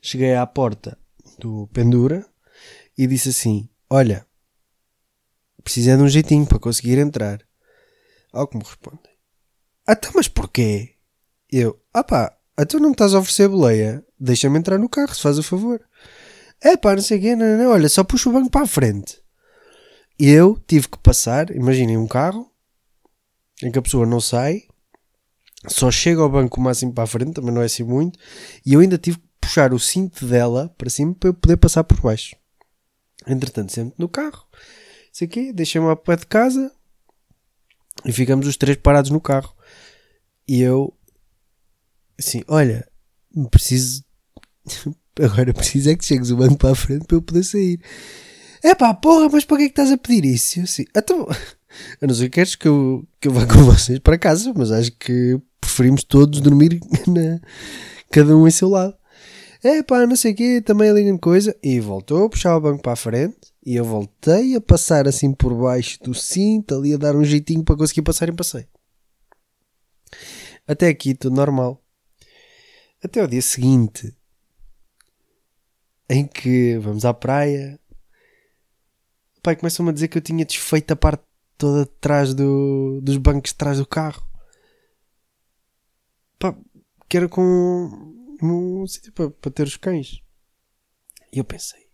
Cheguei 0.00 0.36
à 0.36 0.46
porta 0.46 0.96
do 1.40 1.66
Pendura 1.72 2.24
e 2.96 3.08
disse 3.08 3.30
assim: 3.30 3.68
Olha, 3.90 4.24
precisa 5.66 5.96
de 5.96 6.02
um 6.04 6.08
jeitinho 6.08 6.46
para 6.46 6.60
conseguir 6.60 6.96
entrar. 6.96 7.40
Ao 8.32 8.46
que 8.46 8.56
me 8.56 8.62
respondem: 8.62 9.12
Até, 9.84 10.08
mas 10.14 10.28
porquê? 10.28 10.94
Eu: 11.50 11.82
Ah 11.92 12.04
pá, 12.04 12.36
então 12.56 12.78
não 12.78 12.90
me 12.90 12.94
estás 12.94 13.14
a 13.14 13.18
oferecer 13.18 13.48
boleia? 13.48 14.04
Deixa-me 14.18 14.58
entrar 14.58 14.78
no 14.78 14.88
carro, 14.88 15.12
se 15.12 15.20
faz 15.20 15.38
o 15.38 15.42
favor. 15.42 15.80
É 16.60 16.76
pá, 16.76 16.94
não 16.94 17.02
sei 17.02 17.18
o 17.18 17.20
quê, 17.20 17.34
não, 17.34 17.44
não, 17.44 17.58
não, 17.64 17.70
olha, 17.72 17.88
só 17.88 18.04
puxa 18.04 18.30
o 18.30 18.32
banco 18.32 18.48
para 18.48 18.62
a 18.62 18.66
frente. 18.66 19.20
E 20.18 20.30
eu 20.30 20.56
tive 20.68 20.88
que 20.88 20.98
passar, 20.98 21.50
imaginem 21.50 21.98
um 21.98 22.06
carro 22.06 22.50
em 23.60 23.72
que 23.72 23.78
a 23.78 23.82
pessoa 23.82 24.06
não 24.06 24.20
sai, 24.20 24.62
só 25.66 25.90
chega 25.90 26.22
ao 26.22 26.30
banco 26.30 26.60
o 26.60 26.62
máximo 26.62 26.92
para 26.92 27.04
a 27.04 27.08
frente, 27.08 27.34
também 27.34 27.52
não 27.52 27.60
é 27.60 27.66
assim 27.66 27.82
muito, 27.82 28.18
e 28.64 28.74
eu 28.74 28.80
ainda 28.80 28.96
tive 28.96 29.18
que 29.18 29.24
puxar 29.40 29.74
o 29.74 29.80
cinto 29.80 30.26
dela 30.26 30.72
para 30.78 30.88
cima 30.88 31.14
para 31.14 31.30
eu 31.30 31.34
poder 31.34 31.56
passar 31.56 31.82
por 31.82 32.00
baixo. 32.00 32.36
Entretanto, 33.26 33.72
sempre 33.72 33.94
no 33.98 34.08
carro, 34.08 34.46
sei 35.16 35.28
quê, 35.28 35.52
deixei-me 35.52 35.86
ao 35.86 35.96
pé 35.96 36.16
de 36.16 36.26
casa 36.26 36.70
e 38.04 38.12
ficamos 38.12 38.46
os 38.46 38.56
três 38.56 38.76
parados 38.76 39.10
no 39.10 39.20
carro. 39.20 39.54
E 40.46 40.60
eu, 40.60 40.92
assim, 42.18 42.42
olha, 42.46 42.86
preciso 43.50 44.04
Agora 45.18 45.54
precisa 45.54 45.92
é 45.92 45.96
que 45.96 46.04
chegues 46.04 46.30
o 46.30 46.36
banco 46.36 46.58
para 46.58 46.72
a 46.72 46.74
frente 46.74 47.06
para 47.06 47.16
eu 47.16 47.22
poder 47.22 47.42
sair. 47.42 47.80
É 48.62 48.74
pá, 48.74 48.92
porra, 48.92 49.30
mas 49.30 49.46
para 49.46 49.56
que 49.56 49.62
é 49.62 49.66
que 49.66 49.72
estás 49.72 49.90
a 49.90 49.96
pedir 49.96 50.26
isso? 50.26 50.58
Eu 50.58 50.64
assim, 50.64 50.84
então, 50.94 51.26
a 52.02 52.06
não 52.06 52.14
ser 52.14 52.24
que 52.24 52.30
queres 52.30 52.54
que 52.54 52.68
eu, 52.68 53.06
que 53.18 53.28
eu 53.28 53.32
vá 53.32 53.46
com 53.46 53.64
vocês 53.64 53.98
para 53.98 54.18
casa, 54.18 54.52
mas 54.54 54.70
acho 54.70 54.92
que 54.92 55.40
preferimos 55.58 56.04
todos 56.04 56.40
dormir 56.40 56.78
na, 57.06 57.40
cada 58.10 58.36
um 58.36 58.46
em 58.46 58.50
seu 58.50 58.68
lado. 58.68 58.94
É 59.64 59.82
pá, 59.82 60.06
não 60.06 60.16
sei 60.16 60.32
o 60.32 60.36
quê, 60.36 60.60
também 60.60 60.90
ali 60.90 61.18
coisa. 61.18 61.56
E 61.62 61.80
voltou 61.80 62.26
a 62.26 62.28
puxar 62.28 62.54
o 62.54 62.60
banco 62.60 62.82
para 62.82 62.92
a 62.92 62.96
frente 62.96 63.55
E 63.66 63.74
eu 63.74 63.84
voltei 63.84 64.54
a 64.54 64.60
passar 64.60 65.08
assim 65.08 65.34
por 65.34 65.52
baixo 65.52 66.00
do 66.04 66.14
cinto, 66.14 66.76
ali 66.76 66.94
a 66.94 66.96
dar 66.96 67.16
um 67.16 67.24
jeitinho 67.24 67.64
para 67.64 67.76
conseguir 67.76 68.02
passar 68.02 68.28
e 68.28 68.32
passei. 68.32 68.68
Até 70.68 70.86
aqui 70.86 71.16
tudo 71.16 71.34
normal. 71.34 71.84
Até 73.02 73.24
o 73.24 73.26
dia 73.26 73.42
seguinte, 73.42 74.16
em 76.08 76.28
que 76.28 76.78
vamos 76.78 77.04
à 77.04 77.12
praia, 77.12 77.80
o 79.36 79.40
pai 79.40 79.56
começam-me 79.56 79.90
a 79.90 79.92
dizer 79.92 80.06
que 80.06 80.18
eu 80.18 80.22
tinha 80.22 80.44
desfeito 80.44 80.92
a 80.92 80.96
parte 80.96 81.24
toda 81.58 81.86
de 81.86 81.90
trás 82.00 82.34
do, 82.34 83.00
dos 83.02 83.16
bancos 83.16 83.50
de 83.50 83.56
trás 83.56 83.78
do 83.78 83.86
carro. 83.86 84.24
Pá, 86.38 86.56
que 87.08 87.16
era 87.16 87.28
com 87.28 87.42
um 88.40 88.86
sítio 88.86 89.12
para 89.12 89.50
ter 89.50 89.66
os 89.66 89.76
cães. 89.76 90.22
E 91.32 91.38
eu 91.38 91.44
pensei, 91.44 91.85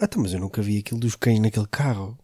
ah, 0.00 0.06
então, 0.06 0.22
mas 0.22 0.32
eu 0.32 0.40
nunca 0.40 0.62
vi 0.62 0.78
aquilo 0.78 0.98
dos 0.98 1.14
cães 1.14 1.38
naquele 1.38 1.66
carro. 1.66 2.18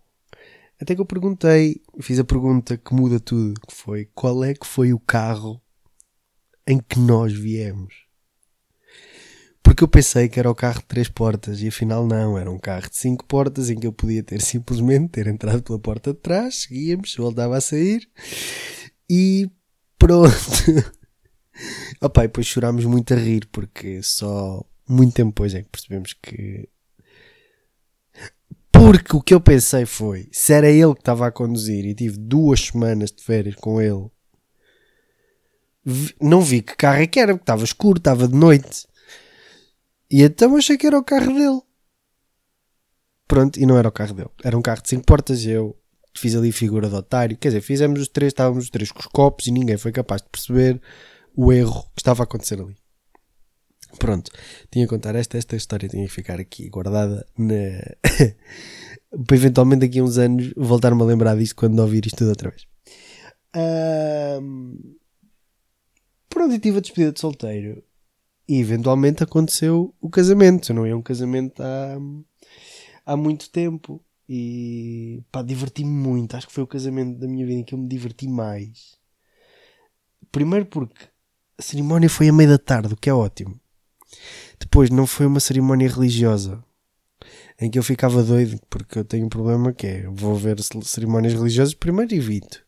Até 0.81 0.95
que 0.95 1.01
eu 1.01 1.07
perguntei, 1.07 1.83
fiz 2.01 2.19
a 2.19 2.25
pergunta 2.25 2.77
que 2.79 2.95
muda 2.95 3.21
tudo, 3.21 3.61
que 3.61 3.75
foi 3.75 4.07
qual 4.15 4.43
é 4.43 4.55
que 4.55 4.67
foi 4.67 4.95
o 4.95 4.99
carro 4.99 5.61
em 6.67 6.79
que 6.79 6.99
nós 6.99 7.35
viemos? 7.35 8.07
Porque 9.63 9.85
eu 9.85 9.89
pensei 9.89 10.29
que 10.29 10.39
era 10.39 10.51
o 10.51 10.55
carro 10.55 10.81
de 10.81 10.87
três 10.87 11.09
portas 11.09 11.61
e 11.61 11.69
afinal 11.69 12.07
não, 12.07 12.39
era 12.39 12.51
um 12.51 12.59
carro 12.59 12.89
de 12.89 12.97
cinco 12.97 13.27
portas 13.27 13.69
em 13.69 13.79
que 13.79 13.87
eu 13.87 13.93
podia 13.93 14.23
ter 14.23 14.41
simplesmente 14.41 15.11
ter 15.11 15.27
entrado 15.27 15.63
pela 15.63 15.79
porta 15.79 16.15
de 16.15 16.21
trás, 16.21 16.63
seguíamos, 16.63 17.15
voltava 17.15 17.57
a 17.59 17.61
sair 17.61 18.09
e 19.09 19.51
pronto. 19.99 20.33
Opa, 22.01 22.25
e 22.25 22.29
depois 22.29 22.47
chorámos 22.47 22.87
muito 22.87 23.13
a 23.13 23.17
rir 23.17 23.47
porque 23.53 24.03
só 24.03 24.65
muito 24.89 25.15
tempo 25.15 25.31
depois 25.31 25.55
é 25.55 25.63
que 25.63 25.69
percebemos 25.69 26.15
que 26.15 26.69
porque 28.87 29.17
o 29.17 29.21
que 29.21 29.35
eu 29.35 29.41
pensei 29.41 29.85
foi: 29.85 30.29
se 30.31 30.53
era 30.53 30.71
ele 30.71 30.95
que 30.95 31.01
estava 31.01 31.27
a 31.27 31.33
conduzir 31.33 31.85
e 31.85 31.95
tive 31.95 32.17
duas 32.17 32.61
semanas 32.61 33.11
de 33.11 33.23
férias 33.23 33.57
com 33.57 33.81
ele, 33.81 34.09
não 36.21 36.41
vi 36.41 36.63
que 36.63 36.77
carro 36.77 37.03
é 37.03 37.07
que 37.07 37.19
era, 37.19 37.33
porque 37.33 37.43
estava 37.43 37.65
escuro, 37.65 37.99
estava 37.99 38.29
de 38.29 38.35
noite. 38.35 38.87
E 40.09 40.23
então 40.23 40.57
achei 40.57 40.79
que 40.79 40.87
era 40.87 40.97
o 40.97 41.03
carro 41.03 41.35
dele. 41.35 41.61
Pronto, 43.27 43.59
e 43.59 43.67
não 43.67 43.77
era 43.77 43.89
o 43.89 43.93
carro 43.93 44.15
dele. 44.15 44.31
Era 44.45 44.57
um 44.57 44.63
carro 44.63 44.83
de 44.83 44.89
5 44.89 45.05
portas. 45.05 45.45
Eu 45.45 45.77
fiz 46.15 46.37
ali 46.37 46.53
figura 46.53 46.89
de 46.89 46.95
otário. 46.95 47.37
Quer 47.37 47.49
dizer, 47.49 47.61
fizemos 47.61 48.01
os 48.01 48.09
três, 48.09 48.31
estávamos 48.31 48.65
os 48.65 48.71
três 48.71 48.93
com 48.93 49.01
os 49.01 49.07
copos 49.07 49.49
e 49.49 49.51
ninguém 49.51 49.77
foi 49.77 49.91
capaz 49.91 50.23
de 50.23 50.29
perceber 50.29 50.81
o 51.35 51.53
erro 51.53 51.83
que 51.95 52.03
estava 52.03 52.23
a 52.23 52.25
acontecer 52.25 52.61
ali. 52.61 52.77
Pronto, 53.99 54.31
tinha 54.71 54.85
que 54.85 54.91
contar 54.91 55.15
esta, 55.15 55.39
esta 55.39 55.57
história 55.57 55.89
tinha 55.89 56.07
que 56.07 56.13
ficar 56.13 56.41
aqui 56.41 56.69
guardada 56.69 57.27
na... 57.39 57.55
para 59.27 59.37
eventualmente 59.37 59.87
daqui 59.87 60.01
a 60.01 60.05
uns 60.05 60.19
anos 60.19 60.53
voltar-me 60.57 61.01
a 61.01 61.05
lembrar 61.05 61.37
disto 61.37 61.57
quando 61.57 61.79
ouvir 61.79 62.05
isto 62.07 62.19
tudo 62.19 62.31
outra 62.31 62.51
vez. 62.51 62.67
Um... 63.57 64.97
Pronto, 66.29 66.55
e 66.55 66.59
tive 66.59 66.79
a 66.79 66.81
despedida 66.81 67.13
de 67.13 67.21
solteiro 67.21 67.83
e 68.49 68.61
eventualmente 68.61 69.23
aconteceu 69.23 69.95
o 70.01 70.11
casamento. 70.11 70.75
Não 70.75 70.87
ia 70.87 70.97
um 70.97 71.03
casamento 71.03 71.63
há, 71.63 71.97
há 73.07 73.17
muito 73.17 73.51
tempo 73.51 74.05
e 74.29 75.23
pá, 75.33 75.43
diverti-me 75.43 75.91
muito. 75.91 76.37
Acho 76.37 76.47
que 76.47 76.53
foi 76.53 76.65
o 76.65 76.67
casamento 76.67 77.19
da 77.19 77.27
minha 77.27 77.47
vida 77.47 77.61
em 77.61 77.65
que 77.65 77.75
eu 77.75 77.79
me 77.79 77.89
diverti 77.89 78.29
mais. 78.29 78.97
Primeiro 80.31 80.67
porque 80.67 81.07
a 81.59 81.63
cerimónia 81.63 82.11
foi 82.11 82.29
a 82.29 82.33
meia 82.33 82.51
da 82.51 82.59
tarde, 82.59 82.93
o 82.93 82.97
que 82.97 83.09
é 83.09 83.15
ótimo. 83.15 83.59
Depois, 84.59 84.91
não 84.91 85.07
foi 85.07 85.27
uma 85.27 85.41
cerimónia 85.41 85.89
religiosa 85.89 86.63
em 87.61 87.71
que 87.71 87.79
eu 87.79 87.83
ficava 87.83 88.23
doido, 88.23 88.59
porque 88.69 88.99
eu 88.99 89.05
tenho 89.05 89.27
um 89.27 89.31
problema 89.31 89.73
que 89.73 89.87
é, 89.87 90.09
vou 90.11 90.35
ver 90.35 90.57
cerimónias 90.83 91.35
religiosas, 91.35 91.75
primeiro 91.75 92.15
evito. 92.15 92.65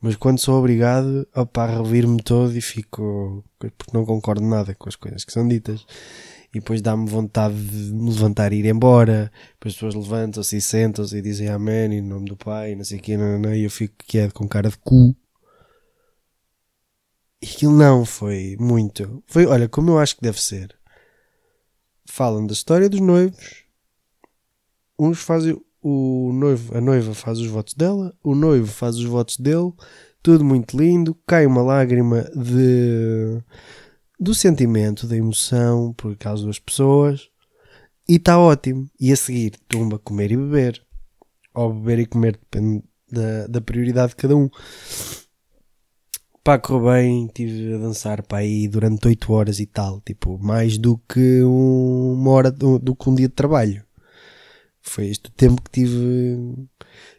Mas 0.00 0.16
quando 0.16 0.38
sou 0.38 0.58
obrigado, 0.58 1.26
opa, 1.34 1.64
a 1.64 1.82
revir-me 1.82 2.22
todo 2.22 2.56
e 2.56 2.60
fico, 2.60 3.44
porque 3.58 3.72
não 3.92 4.04
concordo 4.04 4.44
nada 4.44 4.74
com 4.74 4.88
as 4.88 4.96
coisas 4.96 5.24
que 5.24 5.32
são 5.32 5.46
ditas. 5.46 5.84
E 6.54 6.60
depois 6.60 6.80
dá-me 6.80 7.08
vontade 7.08 7.54
de 7.54 7.92
me 7.92 8.10
levantar 8.10 8.52
e 8.52 8.56
ir 8.56 8.66
embora. 8.66 9.30
Depois 9.54 9.74
as 9.74 9.80
pessoas 9.80 9.94
levantam-se 9.94 10.56
e 10.56 10.60
sentam-se 10.60 11.16
e 11.16 11.22
dizem 11.22 11.48
amém 11.48 11.94
em 11.94 12.02
nome 12.02 12.26
do 12.28 12.36
Pai, 12.36 12.74
não 12.74 12.84
sei 12.84 12.98
o 12.98 13.02
que, 13.02 13.16
não, 13.16 13.38
não, 13.38 13.54
e 13.54 13.64
eu 13.64 13.70
fico 13.70 13.94
quieto 14.06 14.32
com 14.34 14.48
cara 14.48 14.70
de 14.70 14.78
cu. 14.78 15.14
E 17.42 17.46
aquilo 17.46 17.72
não 17.72 18.04
foi 18.04 18.56
muito. 18.58 19.22
Foi, 19.26 19.46
olha, 19.46 19.68
como 19.68 19.90
eu 19.90 19.98
acho 19.98 20.16
que 20.16 20.22
deve 20.22 20.40
ser. 20.40 20.74
Falam 22.06 22.46
da 22.46 22.52
história 22.52 22.88
dos 22.88 23.00
noivos. 23.00 23.64
Uns 24.98 25.20
fazem 25.20 25.60
o 25.82 26.32
noivo, 26.32 26.76
a 26.76 26.80
noiva 26.80 27.14
faz 27.14 27.38
os 27.38 27.46
votos 27.46 27.74
dela, 27.74 28.14
o 28.22 28.34
noivo 28.34 28.66
faz 28.66 28.96
os 28.96 29.04
votos 29.04 29.36
dele, 29.36 29.72
tudo 30.22 30.44
muito 30.44 30.76
lindo, 30.76 31.14
cai 31.26 31.46
uma 31.46 31.62
lágrima 31.62 32.22
de 32.34 33.42
do 34.18 34.34
sentimento, 34.34 35.06
da 35.06 35.16
emoção 35.16 35.92
por 35.92 36.16
causa 36.16 36.46
das 36.46 36.58
pessoas 36.58 37.28
e 38.08 38.16
está 38.16 38.38
ótimo. 38.38 38.88
E 39.00 39.12
a 39.12 39.16
seguir, 39.16 39.54
tumba 39.68 39.98
comer 39.98 40.32
e 40.32 40.36
beber. 40.36 40.82
Ou 41.54 41.72
beber 41.72 41.98
e 42.00 42.06
comer, 42.06 42.38
depende 42.38 42.84
da, 43.10 43.46
da 43.46 43.60
prioridade 43.60 44.10
de 44.10 44.16
cada 44.16 44.36
um. 44.36 44.48
Pá, 46.46 46.60
correu 46.60 46.92
bem, 46.92 47.26
estive 47.26 47.74
a 47.74 47.78
dançar 47.78 48.22
para 48.22 48.38
aí 48.38 48.68
durante 48.68 49.08
8 49.08 49.32
horas 49.32 49.58
e 49.58 49.66
tal, 49.66 50.00
tipo, 50.02 50.38
mais 50.38 50.78
do 50.78 50.96
que 50.96 51.42
uma 51.42 52.30
hora, 52.30 52.52
do, 52.52 52.78
do 52.78 52.94
que 52.94 53.10
um 53.10 53.16
dia 53.16 53.26
de 53.26 53.34
trabalho. 53.34 53.84
Foi 54.80 55.08
este 55.08 55.28
o 55.28 55.32
tempo 55.32 55.60
que 55.60 55.72
tive, 55.72 56.68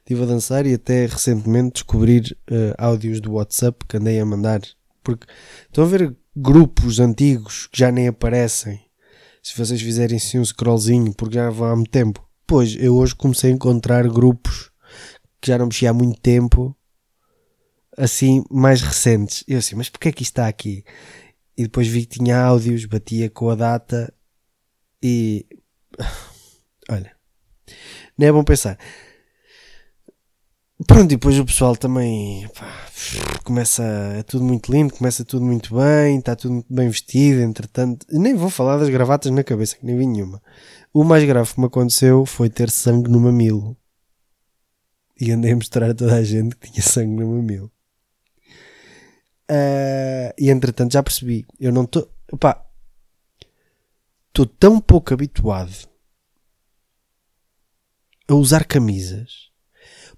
tive 0.06 0.24
a 0.24 0.26
dançar 0.26 0.66
e 0.66 0.74
até 0.74 1.08
recentemente 1.08 1.74
descobrir 1.74 2.38
uh, 2.50 2.74
áudios 2.78 3.20
do 3.20 3.34
WhatsApp 3.34 3.86
que 3.86 3.98
andei 3.98 4.18
a 4.18 4.26
mandar. 4.26 4.62
Porque 5.04 5.28
estão 5.66 5.84
a 5.84 5.88
ver 5.88 6.16
grupos 6.34 7.02
antigos 7.02 7.68
que 7.68 7.80
já 7.80 7.92
nem 7.92 8.08
aparecem. 8.08 8.80
Se 9.44 9.58
vocês 9.58 9.82
fizerem 9.82 10.16
assim 10.16 10.40
um 10.40 10.46
scrollzinho, 10.46 11.14
porque 11.14 11.36
já 11.36 11.50
vão 11.50 11.68
há 11.68 11.76
muito 11.76 11.92
tempo. 11.92 12.26
Pois, 12.48 12.78
eu 12.80 12.96
hoje 12.96 13.14
comecei 13.14 13.52
a 13.52 13.56
encontrar 13.56 14.08
grupos 14.08 14.72
que 15.42 15.50
já 15.50 15.58
não 15.58 15.66
mexia 15.66 15.90
há 15.90 15.94
muito 15.94 16.18
tempo 16.22 16.77
assim 17.98 18.44
mais 18.50 18.82
recentes. 18.82 19.44
Eu 19.48 19.60
assim, 19.60 19.76
mas 19.76 19.90
porquê 19.90 20.10
é 20.10 20.12
que 20.12 20.24
isto 20.24 20.34
está 20.34 20.48
aqui? 20.48 20.84
E 21.58 21.64
depois 21.64 21.88
vi 21.88 22.06
que 22.06 22.20
tinha 22.20 22.40
áudios, 22.40 22.86
batia 22.86 23.30
com 23.30 23.50
a 23.50 23.56
data 23.56 24.14
e 25.02 25.46
olha, 26.90 27.12
nem 28.18 28.30
é 28.30 28.32
bom 28.32 28.44
pensar. 28.44 28.78
Pronto, 30.86 31.12
e 31.12 31.16
depois 31.16 31.40
o 31.40 31.46
pessoal 31.46 31.76
também 31.76 32.48
pá, 32.50 32.88
começa, 33.44 33.84
é 33.84 34.22
tudo 34.22 34.44
muito 34.44 34.72
lindo, 34.72 34.94
começa 34.94 35.26
tudo 35.26 35.44
muito 35.44 35.76
bem, 35.76 36.20
está 36.20 36.36
tudo 36.36 36.54
muito 36.54 36.72
bem 36.72 36.88
vestido, 36.88 37.42
entretanto, 37.42 38.06
nem 38.12 38.36
vou 38.36 38.50
falar 38.50 38.78
das 38.78 38.90
gravatas 38.90 39.32
na 39.32 39.44
cabeça, 39.44 39.76
que 39.76 39.86
nem 39.86 39.98
vi 39.98 40.06
nenhuma. 40.06 40.42
O 40.94 41.04
mais 41.04 41.24
grave 41.26 41.52
que 41.52 41.60
me 41.60 41.66
aconteceu 41.66 42.26
foi 42.28 42.48
ter 42.50 42.70
sangue 42.70 43.10
no 43.10 43.20
mamilo. 43.20 43.76
E 45.20 45.32
andei 45.32 45.52
a 45.52 45.56
mostrar 45.56 45.90
a 45.90 45.96
toda 45.96 46.16
a 46.16 46.24
gente 46.24 46.56
que 46.56 46.70
tinha 46.72 46.84
sangue 46.84 47.16
no 47.16 47.28
mamilo. 47.28 47.72
Uh, 49.50 50.34
e 50.38 50.50
entretanto 50.50 50.94
já 50.94 51.02
percebi, 51.02 51.46
eu 51.60 51.72
não 51.72 51.84
estou. 51.84 52.12
Estou 54.28 54.46
tão 54.46 54.80
pouco 54.80 55.14
habituado 55.14 55.74
a 58.28 58.36
usar 58.36 58.66
camisas. 58.66 59.48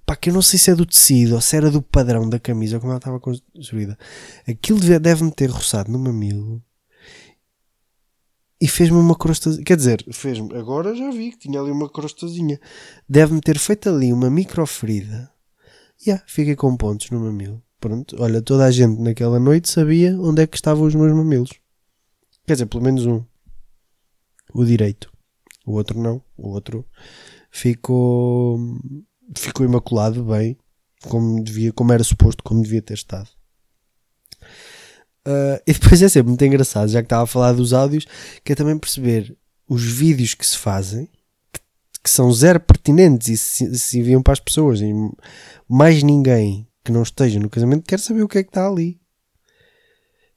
Pá, 0.05 0.15
que 0.15 0.31
eu 0.31 0.33
não 0.33 0.41
sei 0.41 0.57
se 0.57 0.71
é 0.71 0.75
do 0.75 0.85
tecido 0.85 1.35
ou 1.35 1.41
se 1.41 1.55
era 1.55 1.69
do 1.69 1.81
padrão 1.81 2.27
da 2.27 2.39
camisa 2.39 2.79
como 2.79 2.91
ela 2.91 2.97
estava 2.97 3.19
construída. 3.19 3.97
Aquilo 4.47 4.79
deve-me 4.99 5.31
ter 5.31 5.49
roçado 5.49 5.91
no 5.91 5.99
mamilo 5.99 6.63
e 8.59 8.67
fez-me 8.67 8.97
uma 8.97 9.15
crosta. 9.15 9.55
Quer 9.63 9.77
dizer, 9.77 10.03
fez-me. 10.11 10.53
Agora 10.55 10.95
já 10.95 11.09
vi 11.11 11.31
que 11.31 11.37
tinha 11.37 11.61
ali 11.61 11.71
uma 11.71 11.89
crostazinha. 11.89 12.59
Deve-me 13.07 13.39
ter 13.39 13.57
feito 13.57 13.87
ali 13.87 14.11
uma 14.11 14.29
microferida. 14.29 15.31
E 16.01 16.09
yeah, 16.09 16.25
fiquei 16.27 16.55
com 16.55 16.75
pontos 16.75 17.09
no 17.09 17.19
mamilo. 17.19 17.63
Pronto, 17.79 18.15
olha, 18.19 18.41
toda 18.41 18.65
a 18.65 18.71
gente 18.71 18.99
naquela 18.99 19.39
noite 19.39 19.69
sabia 19.69 20.19
onde 20.19 20.41
é 20.41 20.47
que 20.47 20.57
estavam 20.57 20.85
os 20.85 20.93
meus 20.93 21.13
mamilos. 21.13 21.51
Quer 22.45 22.53
dizer, 22.53 22.65
pelo 22.65 22.83
menos 22.83 23.05
um. 23.05 23.23
O 24.53 24.65
direito. 24.65 25.11
O 25.65 25.73
outro 25.73 25.99
não. 25.99 26.21
O 26.35 26.49
outro 26.49 26.85
ficou 27.49 28.59
ficou 29.37 29.65
imaculado 29.65 30.23
bem, 30.23 30.57
como 31.03 31.43
devia, 31.43 31.71
como 31.71 31.93
era 31.93 32.03
suposto, 32.03 32.43
como 32.43 32.61
devia 32.61 32.81
ter 32.81 32.95
estado. 32.95 33.29
Uh, 35.27 35.61
e 35.65 35.73
depois 35.73 36.01
é 36.01 36.09
sempre 36.09 36.29
muito 36.29 36.43
engraçado, 36.43 36.89
já 36.89 37.01
que 37.01 37.05
estava 37.05 37.23
a 37.23 37.27
falar 37.27 37.53
dos 37.53 37.71
áudios, 37.71 38.05
que 38.43 38.53
é 38.53 38.55
também 38.55 38.77
perceber 38.77 39.37
os 39.67 39.83
vídeos 39.83 40.33
que 40.33 40.45
se 40.45 40.57
fazem, 40.57 41.07
que, 41.53 41.61
que 42.03 42.09
são 42.09 42.31
zero 42.33 42.59
pertinentes 42.59 43.27
e 43.27 43.37
se, 43.37 43.77
se 43.77 43.99
enviam 43.99 44.23
para 44.23 44.33
as 44.33 44.39
pessoas, 44.39 44.81
e 44.81 44.91
mais 45.67 46.01
ninguém 46.01 46.67
que 46.89 46.91
não 46.91 47.03
esteja 47.03 47.39
no 47.39 47.49
casamento 47.49 47.85
quer 47.85 47.99
saber 47.99 48.23
o 48.23 48.27
que 48.27 48.39
é 48.39 48.43
que 48.43 48.49
está 48.49 48.67
ali. 48.67 48.99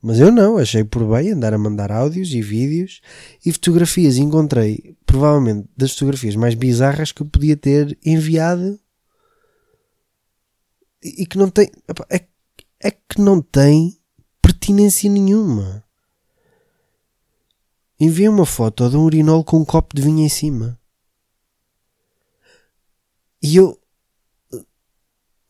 Mas 0.02 0.18
eu 0.18 0.30
não, 0.30 0.58
achei 0.58 0.84
por 0.84 1.08
bem 1.08 1.30
andar 1.30 1.54
a 1.54 1.58
mandar 1.58 1.90
áudios 1.90 2.34
e 2.34 2.42
vídeos 2.42 3.00
e 3.46 3.50
fotografias. 3.52 4.18
Encontrei 4.18 4.96
provavelmente 5.06 5.66
das 5.74 5.92
fotografias 5.92 6.36
mais 6.36 6.54
bizarras 6.54 7.10
que 7.10 7.22
eu 7.22 7.26
podia 7.26 7.56
ter 7.56 7.98
enviado 8.04 8.78
e 11.02 11.24
que 11.24 11.38
não 11.38 11.48
tem. 11.48 11.70
É, 12.10 12.26
é 12.80 12.90
que 12.90 13.20
não 13.20 13.40
tem 13.40 13.98
pertinência 14.42 15.08
nenhuma. 15.08 15.82
Enviei 17.98 18.28
uma 18.28 18.44
foto 18.44 18.90
de 18.90 18.96
um 18.96 19.04
urinol 19.04 19.44
com 19.44 19.58
um 19.58 19.64
copo 19.64 19.94
de 19.94 20.02
vinho 20.02 20.26
em 20.26 20.28
cima. 20.28 20.78
E 23.40 23.56
eu 23.56 23.80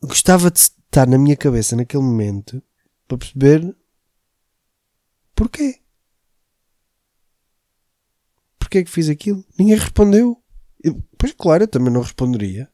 gostava 0.07 0.51
de 0.51 0.59
estar 0.93 1.07
na 1.07 1.17
minha 1.17 1.35
cabeça 1.35 1.75
naquele 1.75 2.03
momento 2.03 2.61
para 3.07 3.17
perceber 3.17 3.75
porquê. 5.33 5.79
Porquê 8.59 8.77
é 8.79 8.83
que 8.83 8.91
fiz 8.91 9.09
aquilo? 9.09 9.43
Ninguém 9.57 9.75
respondeu. 9.75 10.37
Eu, 10.83 11.03
pois 11.17 11.33
claro, 11.33 11.63
eu 11.63 11.67
também 11.67 11.91
não 11.91 12.01
responderia. 12.01 12.69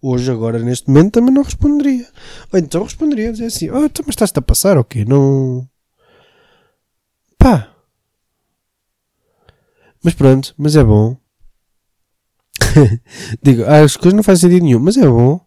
Hoje, 0.00 0.30
agora, 0.30 0.60
neste 0.60 0.88
momento, 0.88 1.14
também 1.14 1.34
não 1.34 1.42
responderia. 1.42 2.06
Ou 2.52 2.58
então 2.58 2.84
responderia 2.84 3.32
dizer 3.32 3.46
assim: 3.46 3.68
Oh, 3.68 3.80
mas 3.80 4.10
estás-te 4.10 4.38
a 4.38 4.42
passar 4.42 4.78
ou 4.78 4.84
quê? 4.84 5.04
Não. 5.04 5.68
Pá. 7.36 7.74
Mas 10.04 10.14
pronto, 10.14 10.54
mas 10.56 10.76
é 10.76 10.84
bom. 10.84 11.16
Digo, 13.42 13.64
ah, 13.64 13.80
as 13.80 13.96
coisas 13.96 14.14
não 14.14 14.22
fazem 14.22 14.48
sentido 14.48 14.64
nenhum, 14.64 14.78
mas 14.80 14.96
é 14.96 15.06
bom. 15.06 15.44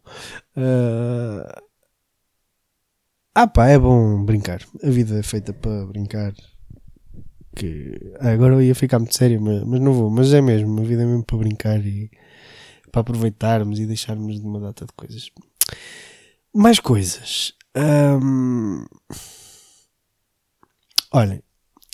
Uh... 0.57 1.61
Ah 3.33 3.47
pá, 3.47 3.67
é 3.67 3.79
bom 3.79 4.23
brincar. 4.25 4.61
A 4.83 4.89
vida 4.89 5.19
é 5.19 5.23
feita 5.23 5.53
para 5.53 5.85
brincar. 5.85 6.33
Que 7.55 8.13
agora 8.19 8.55
eu 8.55 8.61
ia 8.61 8.75
ficar 8.75 8.99
muito 8.99 9.15
sério, 9.15 9.41
mas, 9.41 9.63
mas 9.63 9.79
não 9.79 9.93
vou. 9.93 10.09
Mas 10.09 10.33
é 10.33 10.41
mesmo, 10.41 10.79
a 10.79 10.83
vida 10.83 11.03
é 11.03 11.05
mesmo 11.05 11.23
para 11.23 11.37
brincar 11.37 11.79
e 11.85 12.09
para 12.91 13.01
aproveitarmos 13.01 13.79
e 13.79 13.85
deixarmos 13.85 14.39
de 14.39 14.45
uma 14.45 14.59
data 14.59 14.85
de 14.85 14.93
coisas. 14.93 15.31
Mais 16.53 16.79
coisas. 16.79 17.53
Um... 17.75 18.85
Olhem, 21.13 21.41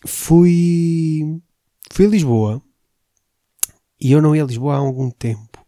fui, 0.05 1.41
fui 1.91 2.05
a 2.05 2.09
Lisboa 2.09 2.61
e 3.99 4.11
eu 4.11 4.21
não 4.21 4.35
ia 4.35 4.43
a 4.43 4.47
Lisboa 4.47 4.75
há 4.75 4.77
algum 4.77 5.09
tempo. 5.09 5.65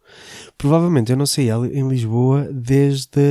Provavelmente 0.57 1.11
eu 1.11 1.17
não 1.17 1.25
saía 1.25 1.55
em 1.55 1.87
Lisboa 1.87 2.47
desde, 2.51 3.21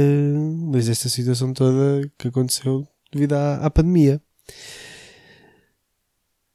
desde 0.70 0.92
esta 0.92 1.08
situação 1.08 1.52
toda 1.52 2.10
que 2.18 2.28
aconteceu 2.28 2.86
devido 3.12 3.34
à, 3.34 3.56
à 3.56 3.70
pandemia. 3.70 4.20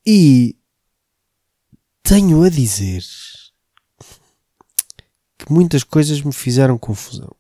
E 0.06 0.58
tenho 2.02 2.44
a 2.44 2.50
dizer 2.50 3.04
que 5.38 5.52
muitas 5.52 5.84
coisas 5.84 6.22
me 6.22 6.34
fizeram 6.34 6.78
confusão. 6.78 7.36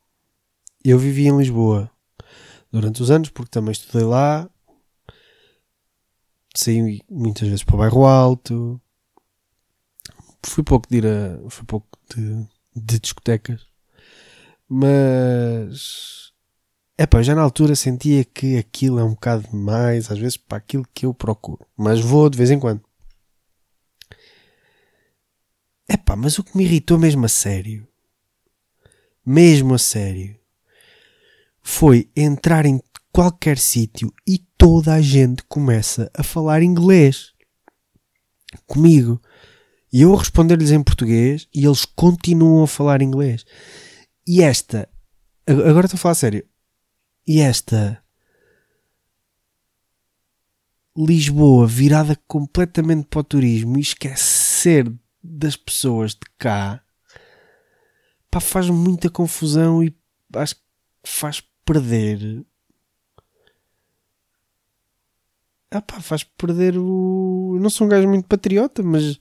Eu 0.83 0.99
vivi 0.99 1.27
em 1.27 1.37
Lisboa 1.37 1.89
durante 2.71 3.01
os 3.01 3.11
anos, 3.11 3.29
porque 3.29 3.51
também 3.51 3.71
estudei 3.71 4.03
lá, 4.03 4.49
saí 6.55 7.01
muitas 7.09 7.47
vezes 7.47 7.63
para 7.63 7.75
o 7.75 7.77
bairro 7.79 8.05
alto, 8.05 8.81
fui 10.43 10.63
pouco 10.63 10.87
de 10.89 10.97
ir 10.97 11.05
a, 11.05 11.49
fui 11.49 11.65
pouco 11.65 11.87
de, 12.13 12.47
de 12.75 12.99
discotecas, 12.99 13.65
mas 14.67 16.31
é 16.97 17.05
pá, 17.05 17.21
já 17.21 17.35
na 17.35 17.41
altura 17.41 17.75
sentia 17.75 18.23
que 18.23 18.57
aquilo 18.57 18.99
é 18.99 19.03
um 19.03 19.11
bocado 19.11 19.47
demais, 19.49 20.11
às 20.11 20.17
vezes 20.17 20.37
para 20.37 20.57
aquilo 20.57 20.87
que 20.93 21.05
eu 21.05 21.13
procuro, 21.13 21.65
mas 21.77 21.99
vou 21.99 22.29
de 22.29 22.37
vez 22.37 22.51
em 22.51 22.59
quando. 22.59 22.81
É 25.87 25.97
pá, 25.97 26.15
mas 26.15 26.39
o 26.39 26.43
que 26.43 26.57
me 26.57 26.63
irritou 26.63 26.97
mesmo 26.97 27.25
a 27.25 27.29
sério 27.29 27.87
mesmo 29.25 29.73
a 29.73 29.79
sério, 29.79 30.37
foi 31.61 32.09
entrar 32.15 32.65
em 32.65 32.81
qualquer 33.11 33.57
sítio 33.57 34.13
e 34.27 34.37
toda 34.57 34.93
a 34.93 35.01
gente 35.01 35.43
começa 35.43 36.11
a 36.13 36.23
falar 36.23 36.61
inglês 36.61 37.31
comigo. 38.67 39.21
E 39.93 40.01
eu 40.01 40.15
responder-lhes 40.15 40.71
em 40.71 40.83
português 40.83 41.47
e 41.53 41.65
eles 41.65 41.85
continuam 41.85 42.63
a 42.63 42.67
falar 42.67 43.03
inglês. 43.03 43.45
E 44.27 44.41
esta, 44.41 44.89
agora 45.47 45.85
estou 45.85 45.97
a 45.97 46.01
falar 46.01 46.13
a 46.13 46.15
sério, 46.15 46.45
e 47.27 47.39
esta 47.39 48.03
Lisboa 50.95 51.65
virada 51.65 52.15
completamente 52.27 53.07
para 53.07 53.21
o 53.21 53.23
turismo 53.23 53.77
e 53.77 53.81
esquecer 53.81 54.91
das 55.23 55.55
pessoas 55.55 56.11
de 56.11 56.21
cá 56.37 56.83
pá, 58.33 58.39
faz 58.39 58.69
muita 58.69 59.09
confusão 59.09 59.83
e 59.83 59.95
acho 60.35 60.55
que 60.55 60.61
faz 61.03 61.41
perder. 61.63 62.43
Ah 65.69 65.81
pá, 65.81 65.99
faz 66.01 66.23
perder 66.23 66.77
o. 66.77 67.53
Eu 67.55 67.61
não 67.61 67.69
sou 67.69 67.85
um 67.85 67.89
gajo 67.89 68.07
muito 68.07 68.27
patriota, 68.27 68.81
mas 68.81 69.19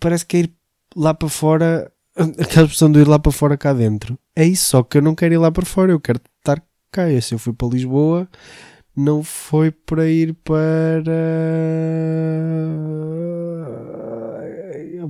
parece 0.00 0.26
que 0.26 0.36
é 0.36 0.40
ir 0.40 0.54
lá 0.96 1.14
para 1.14 1.28
fora. 1.28 1.92
Aquela 2.16 2.66
expressão 2.66 2.90
de 2.90 3.00
ir 3.00 3.08
lá 3.08 3.18
para 3.18 3.30
fora 3.32 3.56
cá 3.56 3.72
dentro. 3.72 4.18
É 4.34 4.44
isso, 4.44 4.70
só 4.70 4.82
que 4.82 4.98
eu 4.98 5.02
não 5.02 5.14
quero 5.14 5.34
ir 5.34 5.38
lá 5.38 5.52
para 5.52 5.64
fora, 5.64 5.92
eu 5.92 6.00
quero 6.00 6.20
estar 6.38 6.62
cá. 6.90 7.10
E 7.10 7.22
se 7.22 7.34
eu 7.34 7.38
fui 7.38 7.52
para 7.52 7.68
Lisboa, 7.68 8.28
não 8.96 9.22
foi 9.22 9.70
para 9.70 10.08
ir 10.08 10.34
para 10.34 11.04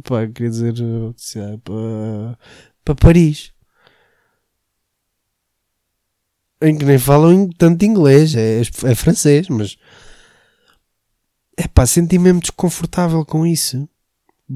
pá, 0.03 0.27
queria 0.27 0.51
dizer, 0.51 0.75
para, 1.65 2.39
para 2.85 2.95
Paris. 2.95 3.53
Em 6.61 6.77
que 6.77 6.85
nem 6.85 6.99
falam 6.99 7.49
tanto 7.57 7.85
inglês, 7.85 8.35
é, 8.35 8.61
é 8.61 8.95
francês, 8.95 9.49
mas 9.49 9.77
é 11.57 11.69
pá, 11.69 11.87
senti-me 11.87 12.25
mesmo 12.25 12.41
desconfortável 12.41 13.25
com 13.25 13.47
isso. 13.47 13.89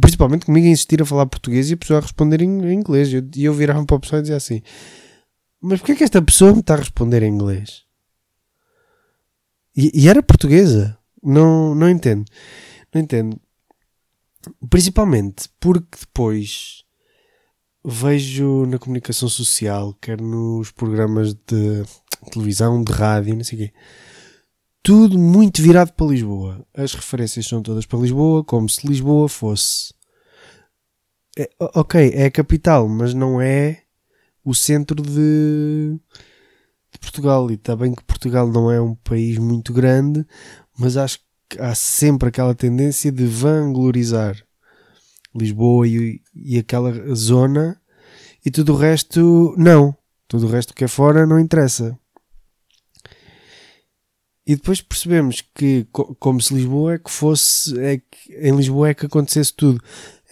Principalmente 0.00 0.46
comigo 0.46 0.66
a 0.66 0.70
insistir 0.70 1.02
a 1.02 1.07
falar 1.07 1.26
português 1.26 1.70
e 1.70 1.74
a 1.74 1.76
pessoa 1.76 1.98
a 1.98 2.02
responder 2.02 2.40
em 2.40 2.72
inglês. 2.72 3.12
E 3.12 3.16
eu, 3.16 3.22
eu 3.37 3.55
virava 3.55 3.85
para 3.85 3.96
a 3.96 4.00
pessoa 4.00 4.20
e 4.20 4.22
dizia 4.22 4.37
assim: 4.37 4.62
Mas 5.61 5.81
porquê 5.81 5.92
é 5.92 5.96
que 5.96 6.05
esta 6.05 6.22
pessoa 6.22 6.52
me 6.52 6.61
está 6.61 6.74
a 6.74 6.78
responder 6.78 7.22
em 7.22 7.33
inglês? 7.33 7.83
E, 9.76 9.90
e 9.94 10.09
era 10.09 10.22
portuguesa. 10.22 10.98
Não, 11.22 11.74
não 11.74 11.88
entendo. 11.88 12.24
Não 12.94 13.00
entendo. 13.00 13.40
Principalmente 14.68 15.48
porque 15.61 15.98
depois 16.00 16.83
vejo 17.85 18.66
na 18.66 18.78
comunicação 18.78 19.28
social, 19.28 19.94
quer 20.00 20.20
nos 20.20 20.70
programas 20.70 21.35
de 21.35 21.85
televisão, 22.31 22.83
de 22.83 22.92
rádio, 22.92 23.37
não 23.37 23.44
sei 23.44 23.59
o 23.59 23.62
quê, 23.62 23.74
tudo 24.82 25.18
muito 25.18 25.62
virado 25.62 25.92
para 25.92 26.06
Lisboa. 26.06 26.66
As 26.74 26.94
referências 26.94 27.46
são 27.46 27.62
todas 27.62 27.86
para 27.86 27.98
Lisboa, 27.98 28.42
como 28.42 28.68
se 28.68 28.86
Lisboa 28.86 29.28
fosse. 29.28 29.94
É, 31.38 31.48
ok, 31.58 32.12
é 32.14 32.26
a 32.26 32.30
capital, 32.30 32.88
mas 32.88 33.14
não 33.14 33.40
é 33.40 33.82
o 34.44 34.54
centro 34.54 35.00
de, 35.00 35.98
de 36.92 36.98
Portugal. 37.00 37.50
E 37.50 37.54
está 37.54 37.76
bem 37.76 37.94
que 37.94 38.04
Portugal 38.04 38.48
não 38.48 38.70
é 38.70 38.80
um 38.80 38.94
país 38.94 39.38
muito 39.38 39.72
grande, 39.72 40.26
mas 40.76 40.96
acho 40.96 41.20
que 41.48 41.60
há 41.60 41.74
sempre 41.74 42.28
aquela 42.28 42.54
tendência 42.54 43.12
de 43.12 43.24
vanglorizar 43.24 44.36
Lisboa 45.34 45.86
e, 45.86 46.20
e 46.34 46.58
aquela 46.58 46.92
zona 47.14 47.80
e 48.44 48.50
tudo 48.50 48.72
o 48.72 48.76
resto 48.76 49.54
não. 49.56 49.96
Tudo 50.26 50.46
o 50.46 50.50
resto 50.50 50.74
que 50.74 50.84
é 50.84 50.88
fora 50.88 51.26
não 51.26 51.38
interessa. 51.38 51.98
E 54.46 54.57
depois 54.57 54.81
percebemos 54.81 55.40
que, 55.55 55.87
como 56.18 56.40
se 56.40 56.52
Lisboa 56.52 56.94
é 56.94 56.98
que 56.98 57.11
fosse, 57.11 57.78
é 57.81 57.98
que, 57.98 58.33
em 58.35 58.57
Lisboa 58.57 58.88
é 58.88 58.94
que 58.94 59.07
acontecesse 59.07 59.55
tudo. 59.55 59.81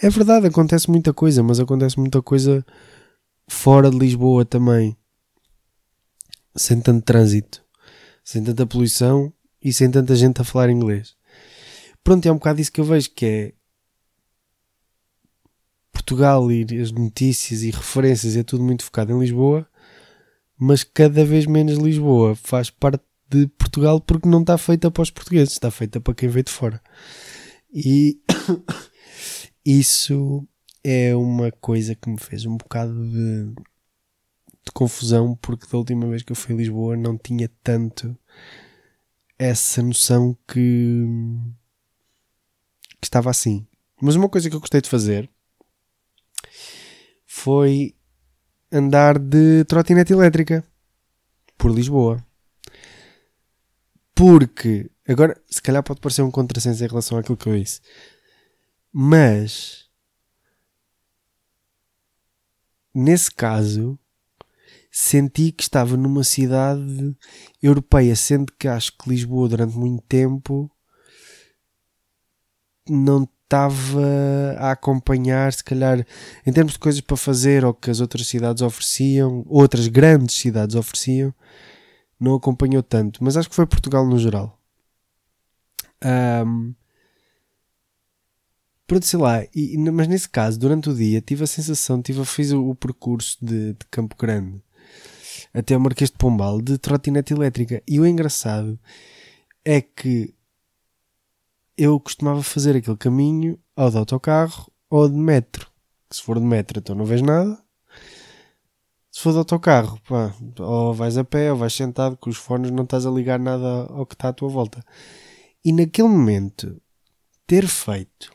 É 0.02 0.10
verdade, 0.10 0.46
acontece 0.46 0.90
muita 0.90 1.12
coisa, 1.12 1.42
mas 1.42 1.60
acontece 1.60 1.98
muita 1.98 2.20
coisa 2.20 2.64
fora 3.46 3.90
de 3.90 3.98
Lisboa 3.98 4.44
também. 4.44 4.96
Sem 6.56 6.80
tanto 6.80 7.04
trânsito, 7.04 7.62
sem 8.24 8.42
tanta 8.42 8.66
poluição 8.66 9.32
e 9.62 9.72
sem 9.72 9.88
tanta 9.88 10.16
gente 10.16 10.40
a 10.40 10.44
falar 10.44 10.70
inglês. 10.70 11.14
Pronto, 12.02 12.26
é 12.26 12.32
um 12.32 12.36
bocado 12.36 12.60
isso 12.60 12.72
que 12.72 12.80
eu 12.80 12.84
vejo, 12.84 13.10
que 13.10 13.26
é 13.26 13.52
Portugal 15.92 16.50
e 16.50 16.64
as 16.80 16.90
notícias 16.90 17.62
e 17.62 17.70
referências 17.70 18.36
é 18.36 18.42
tudo 18.42 18.64
muito 18.64 18.84
focado 18.84 19.12
em 19.12 19.20
Lisboa, 19.20 19.68
mas 20.58 20.82
cada 20.82 21.24
vez 21.24 21.46
menos 21.46 21.78
Lisboa 21.78 22.34
faz 22.34 22.70
parte 22.70 23.04
de 23.30 23.46
Portugal 23.46 24.00
porque 24.00 24.28
não 24.28 24.40
está 24.40 24.58
feita 24.58 24.90
para 24.90 25.02
os 25.02 25.10
portugueses, 25.10 25.52
está 25.52 25.70
feita 25.70 26.00
para 26.00 26.14
quem 26.14 26.28
veio 26.28 26.44
de 26.44 26.50
fora. 26.50 26.82
E 27.72 28.20
isso 29.64 30.46
é 30.82 31.14
uma 31.14 31.52
coisa 31.52 31.94
que 31.94 32.10
me 32.10 32.18
fez 32.18 32.44
um 32.44 32.56
bocado 32.56 32.92
de, 32.92 33.54
de 33.54 34.72
confusão 34.74 35.36
porque 35.40 35.66
da 35.70 35.78
última 35.78 36.08
vez 36.08 36.22
que 36.22 36.32
eu 36.32 36.36
fui 36.36 36.54
a 36.54 36.58
Lisboa 36.58 36.96
não 36.96 37.16
tinha 37.16 37.48
tanto 37.62 38.16
essa 39.38 39.82
noção 39.82 40.36
que, 40.46 41.06
que 43.00 43.06
estava 43.06 43.30
assim. 43.30 43.66
Mas 44.02 44.16
uma 44.16 44.28
coisa 44.28 44.50
que 44.50 44.56
eu 44.56 44.60
gostei 44.60 44.80
de 44.80 44.88
fazer 44.88 45.30
foi 47.24 47.94
andar 48.72 49.18
de 49.18 49.64
trotinete 49.64 50.12
elétrica 50.12 50.64
por 51.56 51.70
Lisboa. 51.70 52.24
Porque, 54.20 54.90
agora, 55.08 55.34
se 55.48 55.62
calhar 55.62 55.82
pode 55.82 55.98
parecer 55.98 56.20
um 56.20 56.30
contrassenso 56.30 56.84
em 56.84 56.86
relação 56.86 57.16
àquilo 57.16 57.38
que 57.38 57.48
eu 57.48 57.58
disse, 57.58 57.80
mas 58.92 59.88
nesse 62.94 63.30
caso 63.30 63.98
senti 64.92 65.50
que 65.50 65.62
estava 65.62 65.96
numa 65.96 66.22
cidade 66.22 67.16
europeia, 67.62 68.14
sendo 68.14 68.52
que 68.58 68.68
acho 68.68 68.92
que 68.98 69.08
Lisboa 69.08 69.48
durante 69.48 69.74
muito 69.78 70.02
tempo 70.02 70.70
não 72.86 73.22
estava 73.22 74.06
a 74.58 74.72
acompanhar, 74.72 75.50
se 75.50 75.64
calhar, 75.64 76.06
em 76.46 76.52
termos 76.52 76.74
de 76.74 76.78
coisas 76.78 77.00
para 77.00 77.16
fazer 77.16 77.64
ou 77.64 77.72
que 77.72 77.90
as 77.90 78.00
outras 78.00 78.26
cidades 78.26 78.60
ofereciam, 78.60 79.46
outras 79.48 79.88
grandes 79.88 80.36
cidades 80.36 80.76
ofereciam, 80.76 81.32
não 82.20 82.34
acompanhou 82.34 82.82
tanto. 82.82 83.24
Mas 83.24 83.36
acho 83.36 83.48
que 83.48 83.54
foi 83.54 83.66
Portugal 83.66 84.06
no 84.06 84.18
geral. 84.18 84.60
Um, 86.04 86.74
pronto, 88.86 89.06
sei 89.06 89.18
lá, 89.18 89.44
e, 89.54 89.76
mas 89.78 90.08
nesse 90.08 90.28
caso, 90.28 90.58
durante 90.58 90.90
o 90.90 90.94
dia, 90.94 91.20
tive 91.20 91.44
a 91.44 91.46
sensação, 91.46 92.02
tive, 92.02 92.24
fiz 92.24 92.52
o, 92.52 92.70
o 92.70 92.74
percurso 92.74 93.38
de, 93.40 93.72
de, 93.72 93.86
Campo 93.90 94.16
Grande 94.16 94.62
até 95.52 95.76
o 95.76 95.80
Marquês 95.80 96.10
de 96.10 96.16
Pombal 96.16 96.60
de 96.60 96.78
trotinete 96.78 97.32
elétrica. 97.32 97.82
E 97.88 97.98
o 97.98 98.06
engraçado 98.06 98.78
é 99.64 99.80
que 99.80 100.34
eu 101.76 101.98
costumava 101.98 102.42
fazer 102.42 102.76
aquele 102.76 102.96
caminho 102.96 103.58
ou 103.74 103.90
de 103.90 103.96
autocarro 103.96 104.70
ou 104.88 105.08
de 105.08 105.16
metro. 105.16 105.68
Se 106.10 106.22
for 106.22 106.38
de 106.38 106.44
metro, 106.44 106.78
então 106.78 106.94
não 106.94 107.04
vejo 107.04 107.24
nada. 107.24 107.58
Se 109.20 109.24
for 109.24 109.32
de 109.32 109.38
autocarro, 109.38 110.00
pá, 110.08 110.34
ou 110.60 110.94
vais 110.94 111.18
a 111.18 111.22
pé 111.22 111.52
ou 111.52 111.58
vais 111.58 111.74
sentado 111.74 112.16
com 112.16 112.30
os 112.30 112.38
fones, 112.38 112.70
não 112.70 112.84
estás 112.84 113.04
a 113.04 113.10
ligar 113.10 113.38
nada 113.38 113.84
ao 113.90 114.06
que 114.06 114.14
está 114.14 114.30
à 114.30 114.32
tua 114.32 114.48
volta. 114.48 114.82
E 115.62 115.74
naquele 115.74 116.08
momento, 116.08 116.80
ter 117.46 117.66
feito 117.66 118.32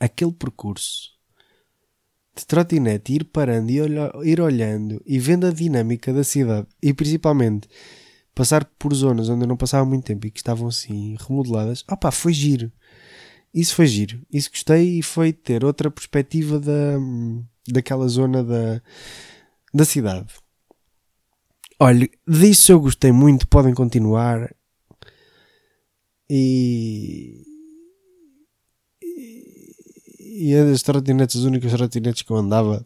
aquele 0.00 0.32
percurso 0.32 1.10
de 2.34 2.46
trotinete, 2.46 3.12
ir 3.12 3.24
parando 3.24 3.70
e 3.70 3.76
ir 4.24 4.40
olhando 4.40 5.02
e 5.04 5.18
vendo 5.18 5.46
a 5.46 5.52
dinâmica 5.52 6.10
da 6.10 6.24
cidade 6.24 6.66
e 6.82 6.94
principalmente 6.94 7.68
passar 8.34 8.64
por 8.78 8.94
zonas 8.94 9.28
onde 9.28 9.44
eu 9.44 9.48
não 9.48 9.58
passava 9.58 9.84
muito 9.84 10.06
tempo 10.06 10.26
e 10.26 10.30
que 10.30 10.40
estavam 10.40 10.68
assim 10.68 11.18
remodeladas, 11.20 11.84
opá, 11.86 12.10
foi 12.10 12.32
giro. 12.32 12.72
Isso 13.52 13.74
foi 13.74 13.88
giro. 13.88 14.22
Isso 14.32 14.50
gostei 14.50 15.00
e 15.00 15.02
foi 15.02 15.34
ter 15.34 15.66
outra 15.66 15.90
perspectiva 15.90 16.58
da, 16.58 16.98
daquela 17.72 18.08
zona 18.08 18.42
da, 18.42 18.80
da 19.72 19.84
cidade. 19.84 20.26
Olha, 21.80 22.08
disso 22.26 22.72
eu 22.72 22.80
gostei 22.80 23.12
muito, 23.12 23.46
podem 23.46 23.72
continuar. 23.72 24.52
E. 26.28 27.44
E, 29.00 30.44
e 30.44 30.54
as 30.54 30.82
trotinetes, 30.82 31.36
as 31.36 31.42
únicas 31.42 31.72
trotinetes 31.72 32.22
que 32.22 32.30
eu 32.30 32.36
andava 32.36 32.84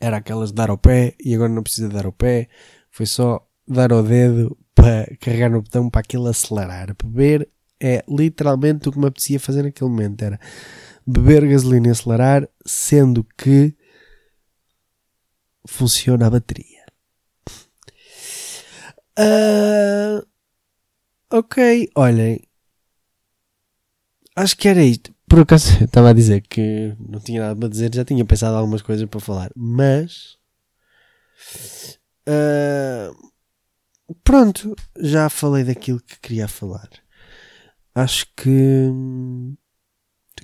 era 0.00 0.16
aquelas 0.18 0.50
de 0.50 0.56
dar 0.56 0.70
ao 0.70 0.78
pé 0.78 1.14
e 1.24 1.34
agora 1.34 1.48
não 1.48 1.62
precisa 1.62 1.88
dar 1.88 2.06
ao 2.06 2.12
pé. 2.12 2.48
Foi 2.90 3.06
só 3.06 3.46
dar 3.66 3.92
o 3.92 4.02
dedo 4.02 4.56
para 4.74 5.06
carregar 5.20 5.50
no 5.50 5.62
botão 5.62 5.88
para 5.90 6.00
aquilo 6.00 6.26
acelerar. 6.26 6.94
Beber 7.02 7.48
é 7.80 8.04
literalmente 8.08 8.88
o 8.88 8.92
que 8.92 8.98
me 8.98 9.06
apetecia 9.06 9.38
fazer 9.38 9.62
naquele 9.62 9.90
momento. 9.90 10.22
Era 10.22 10.40
beber 11.08 11.48
gasolina 11.48 11.88
e 11.88 11.90
acelerar, 11.90 12.48
sendo 12.66 13.24
que 13.36 13.74
funciona 15.66 16.26
a 16.26 16.30
bateria. 16.30 16.84
Uh, 19.18 20.22
ok, 21.30 21.90
olhem. 21.94 22.40
Acho 24.36 24.56
que 24.56 24.68
era 24.68 24.84
isto. 24.84 25.14
Por 25.26 25.40
acaso, 25.40 25.72
estava 25.82 26.10
a 26.10 26.12
dizer 26.12 26.42
que 26.42 26.94
não 27.00 27.20
tinha 27.20 27.40
nada 27.40 27.58
para 27.58 27.68
dizer, 27.68 27.94
já 27.94 28.04
tinha 28.04 28.24
pensado 28.24 28.56
algumas 28.56 28.82
coisas 28.82 29.08
para 29.08 29.20
falar, 29.20 29.50
mas. 29.56 30.36
Uh, 32.28 33.32
pronto, 34.22 34.76
já 35.00 35.30
falei 35.30 35.64
daquilo 35.64 36.00
que 36.00 36.20
queria 36.20 36.46
falar. 36.46 36.90
Acho 37.94 38.26
que 38.36 38.90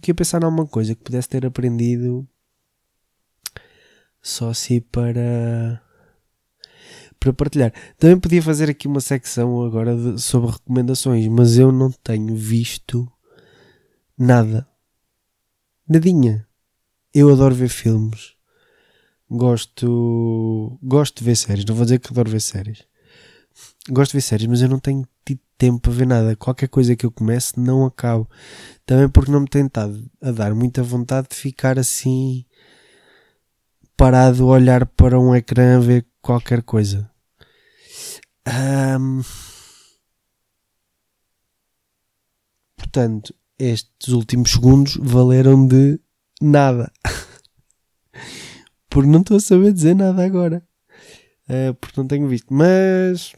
estou 0.05 0.11
aqui 0.11 0.11
a 0.11 0.15
pensar 0.15 0.45
alguma 0.45 0.67
coisa 0.67 0.95
que 0.95 1.03
pudesse 1.03 1.29
ter 1.29 1.47
aprendido 1.47 2.29
só 4.21 4.51
assim 4.51 4.81
para 4.81 5.83
para 7.19 7.33
partilhar. 7.33 7.73
Também 7.97 8.21
podia 8.21 8.43
fazer 8.43 8.69
aqui 8.69 8.87
uma 8.87 9.01
secção 9.01 9.63
agora 9.63 9.97
de, 9.97 10.21
sobre 10.21 10.51
recomendações, 10.51 11.27
mas 11.29 11.57
eu 11.57 11.73
não 11.73 11.91
tenho 11.91 12.37
visto 12.37 13.11
nada. 14.19 14.69
Nadinha. 15.89 16.47
Eu 17.15 17.31
adoro 17.31 17.55
ver 17.55 17.69
filmes. 17.69 18.35
Gosto 19.31 20.79
gosto 20.83 21.19
de 21.19 21.25
ver 21.25 21.37
séries. 21.37 21.65
Não 21.65 21.75
vou 21.75 21.85
dizer 21.85 21.99
que 21.99 22.09
adoro 22.11 22.31
ver 22.31 22.41
séries 22.41 22.85
gosto 23.91 24.13
de 24.13 24.19
ver 24.19 24.23
séries, 24.23 24.47
mas 24.47 24.63
eu 24.63 24.69
não 24.69 24.79
tenho 24.79 25.07
tido 25.25 25.41
tempo 25.57 25.81
para 25.81 25.93
ver 25.93 26.07
nada. 26.07 26.37
Qualquer 26.37 26.69
coisa 26.69 26.97
que 26.97 27.07
eu 27.07 27.11
comece, 27.11 27.59
não 27.59 27.85
acabo. 27.85 28.29
Também 28.87 29.09
porque 29.09 29.31
não 29.31 29.41
me 29.41 29.49
tem 29.49 29.67
estado 29.67 30.11
a 30.21 30.31
dar 30.31 30.55
muita 30.55 30.83
vontade 30.83 31.29
de 31.31 31.37
ficar 31.37 31.79
assim 31.79 32.45
parado 33.97 34.45
a 34.45 34.47
olhar 34.47 34.87
para 34.87 35.19
um 35.19 35.35
ecrã 35.35 35.77
a 35.77 35.81
ver 35.81 36.07
qualquer 36.21 36.63
coisa. 36.63 37.11
Um... 38.47 39.23
Portanto, 42.77 43.35
estes 43.59 44.09
últimos 44.09 44.53
segundos 44.53 44.97
valeram 45.01 45.67
de 45.67 45.99
nada. 46.41 46.93
porque 48.89 49.09
não 49.09 49.21
estou 49.21 49.37
a 49.37 49.41
saber 49.41 49.73
dizer 49.73 49.95
nada 49.95 50.25
agora. 50.25 50.63
Uh, 51.49 51.75
porque 51.75 52.01
não 52.01 52.07
tenho 52.07 52.29
visto. 52.29 52.53
Mas 52.53 53.35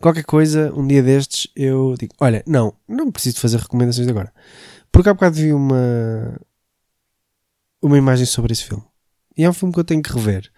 Qualquer 0.00 0.24
coisa, 0.24 0.72
um 0.74 0.86
dia 0.86 1.02
destes, 1.02 1.50
eu 1.56 1.94
digo: 1.98 2.14
Olha, 2.20 2.42
não, 2.46 2.74
não 2.86 3.10
preciso 3.10 3.40
fazer 3.40 3.58
recomendações 3.58 4.06
agora. 4.08 4.32
Porque 4.92 5.08
há 5.08 5.14
bocado 5.14 5.36
vi 5.36 5.52
uma, 5.52 6.40
uma 7.82 7.98
imagem 7.98 8.24
sobre 8.24 8.52
esse 8.52 8.64
filme. 8.64 8.84
E 9.36 9.44
é 9.44 9.50
um 9.50 9.52
filme 9.52 9.74
que 9.74 9.80
eu 9.80 9.84
tenho 9.84 10.02
que 10.02 10.12
rever. 10.12 10.50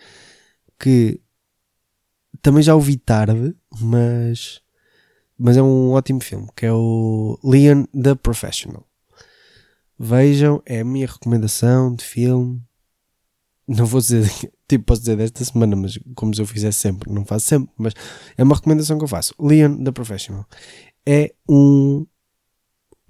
Que 0.78 1.20
também 2.42 2.62
já 2.62 2.74
ouvi 2.74 2.96
tarde, 2.96 3.54
mas, 3.80 4.60
mas 5.38 5.56
é 5.56 5.62
um 5.62 5.90
ótimo 5.92 6.20
filme. 6.20 6.48
Que 6.54 6.66
é 6.66 6.72
o 6.72 7.38
Leon 7.42 7.84
the 7.86 8.14
Professional. 8.14 8.86
Vejam, 9.98 10.62
é 10.64 10.80
a 10.80 10.84
minha 10.84 11.06
recomendação 11.06 11.94
de 11.94 12.04
filme. 12.04 12.62
Não 13.66 13.86
vou 13.86 14.00
dizer 14.00 14.30
tipo, 14.70 14.84
posso 14.84 15.00
dizer 15.00 15.16
desta 15.16 15.44
semana, 15.44 15.74
mas 15.74 15.98
como 16.14 16.34
se 16.34 16.40
eu 16.40 16.46
fizesse 16.46 16.78
sempre, 16.78 17.12
não 17.12 17.24
faço 17.24 17.46
sempre, 17.46 17.72
mas 17.76 17.92
é 18.36 18.42
uma 18.42 18.54
recomendação 18.54 18.98
que 18.98 19.04
eu 19.04 19.08
faço. 19.08 19.34
Leon 19.40 19.82
the 19.82 19.90
Professional 19.90 20.46
é 21.06 21.34
um 21.48 22.06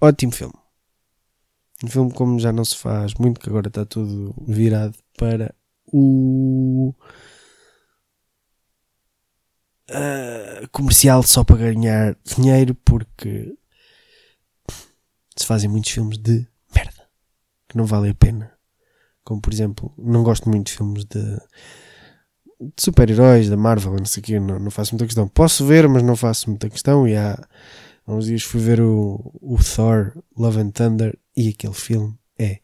ótimo 0.00 0.32
filme. 0.32 0.54
Um 1.84 1.88
filme 1.88 2.12
como 2.12 2.38
já 2.38 2.52
não 2.52 2.64
se 2.64 2.76
faz 2.76 3.14
muito, 3.14 3.40
que 3.40 3.48
agora 3.48 3.68
está 3.68 3.84
tudo 3.84 4.34
virado 4.46 4.96
para 5.18 5.54
o 5.92 6.94
uh, 9.90 10.68
comercial 10.72 11.22
só 11.22 11.44
para 11.44 11.56
ganhar 11.56 12.16
dinheiro, 12.24 12.74
porque 12.74 13.54
se 15.36 15.46
fazem 15.46 15.68
muitos 15.70 15.90
filmes 15.90 16.18
de 16.18 16.46
merda 16.74 17.08
que 17.68 17.76
não 17.76 17.84
valem 17.86 18.10
a 18.10 18.14
pena 18.14 18.59
como 19.24 19.40
por 19.40 19.52
exemplo, 19.52 19.92
não 19.98 20.22
gosto 20.22 20.48
muito 20.48 20.66
de 20.66 20.72
filmes 20.72 21.04
de, 21.04 21.22
de 22.60 22.72
super-heróis, 22.78 23.48
da 23.48 23.56
Marvel, 23.56 23.96
não 23.96 24.04
sei 24.04 24.20
o 24.20 24.24
quê, 24.24 24.40
não, 24.40 24.58
não 24.58 24.70
faço 24.70 24.92
muita 24.92 25.06
questão. 25.06 25.28
Posso 25.28 25.64
ver, 25.64 25.88
mas 25.88 26.02
não 26.02 26.16
faço 26.16 26.50
muita 26.50 26.68
questão. 26.68 27.06
E 27.06 27.16
há, 27.16 27.38
há 28.06 28.12
uns 28.12 28.26
dias 28.26 28.42
fui 28.42 28.60
ver 28.60 28.80
o, 28.80 29.32
o 29.40 29.56
Thor 29.58 30.12
Love 30.36 30.60
and 30.60 30.70
Thunder 30.70 31.18
e 31.36 31.48
aquele 31.48 31.74
filme 31.74 32.18
é 32.38 32.60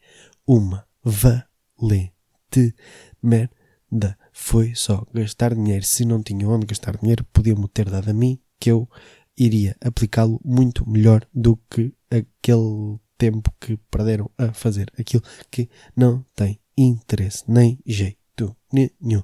uma 0.47 0.87
valente 1.03 2.75
merda. 3.23 4.19
Foi 4.33 4.75
só 4.75 5.07
gastar 5.15 5.55
dinheiro. 5.55 5.85
Se 5.85 6.05
não 6.05 6.23
tinha 6.23 6.49
onde 6.49 6.67
gastar 6.67 6.97
dinheiro, 6.97 7.25
podia-me 7.33 7.69
ter 7.69 7.89
dado 7.89 8.11
a 8.11 8.15
mim 8.15 8.39
que 8.59 8.71
eu 8.71 8.89
iria 9.37 9.77
aplicá-lo 9.81 10.41
muito 10.45 10.89
melhor 10.89 11.27
do 11.33 11.57
que 11.71 11.93
aquele 12.11 12.99
tempo 13.17 13.53
que 13.61 13.77
perderam 13.91 14.31
a 14.37 14.53
fazer 14.53 14.93
aquilo 14.99 15.23
que 15.51 15.69
não 15.97 16.25
tem 16.35 16.59
interesse 16.77 17.45
nem 17.49 17.79
jeito 17.87 18.57
nenhum. 18.73 19.23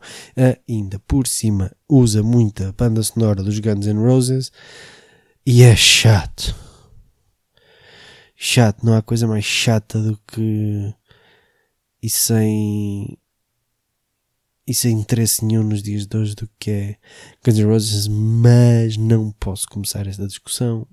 Ainda 0.68 0.98
por 1.00 1.26
cima 1.26 1.70
usa 1.88 2.22
muita 2.22 2.72
banda 2.72 3.02
sonora 3.02 3.42
dos 3.42 3.58
Guns 3.58 3.86
N' 3.86 3.98
Roses 3.98 4.50
e 5.44 5.62
é 5.62 5.76
chato. 5.76 6.54
chato, 8.34 8.84
não 8.84 8.94
há 8.94 9.02
coisa 9.02 9.26
mais 9.26 9.44
chata 9.44 10.00
do 10.00 10.16
que 10.26 10.94
e 12.02 12.08
sem 12.10 13.18
e 14.66 14.72
sem 14.74 14.98
interesse 14.98 15.44
nenhum 15.44 15.64
nos 15.64 15.82
dias 15.82 16.06
de 16.06 16.16
hoje 16.16 16.34
do 16.34 16.48
que 16.58 16.70
é 16.70 16.96
Guns 17.44 17.58
N' 17.58 17.66
Roses, 17.66 18.08
mas 18.08 18.96
não 18.96 19.32
posso 19.32 19.68
começar 19.68 20.06
esta 20.06 20.26
discussão 20.26 20.86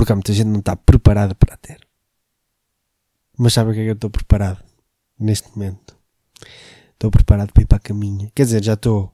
porque 0.00 0.12
há 0.12 0.16
muita 0.16 0.32
gente 0.32 0.46
que 0.46 0.52
não 0.52 0.60
está 0.60 0.74
preparada 0.74 1.34
para 1.34 1.58
ter. 1.58 1.78
Mas 3.36 3.52
sabe 3.52 3.70
o 3.70 3.74
que 3.74 3.80
é 3.80 3.82
que 3.82 3.90
eu 3.90 3.94
estou 3.94 4.08
preparado 4.08 4.64
neste 5.18 5.50
momento? 5.50 5.94
Estou 6.94 7.10
preparado 7.10 7.52
para 7.52 7.62
ir 7.62 7.66
para 7.66 7.76
a 7.76 7.80
caminha. 7.80 8.32
Quer 8.34 8.44
dizer, 8.44 8.64
já 8.64 8.72
estou. 8.72 9.12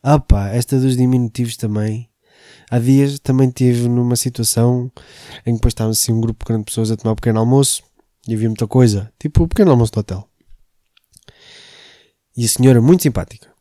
Ah 0.00 0.22
esta 0.52 0.78
dos 0.78 0.96
diminutivos 0.96 1.56
também. 1.56 2.08
Há 2.70 2.78
dias 2.78 3.18
também 3.18 3.50
tive 3.50 3.88
numa 3.88 4.14
situação 4.14 4.92
em 5.44 5.54
que 5.54 5.58
depois 5.58 5.72
estava 5.72 5.90
assim 5.90 6.12
um 6.12 6.20
grupo 6.20 6.44
de 6.56 6.64
pessoas 6.64 6.92
a 6.92 6.96
tomar 6.96 7.14
um 7.14 7.16
pequeno 7.16 7.40
almoço 7.40 7.82
e 8.28 8.34
havia 8.34 8.48
muita 8.48 8.68
coisa, 8.68 9.12
tipo 9.18 9.42
o 9.42 9.48
pequeno 9.48 9.72
almoço 9.72 9.90
do 9.90 9.98
hotel. 9.98 10.28
E 12.36 12.44
a 12.44 12.48
senhora, 12.48 12.80
muito 12.80 13.02
simpática, 13.02 13.52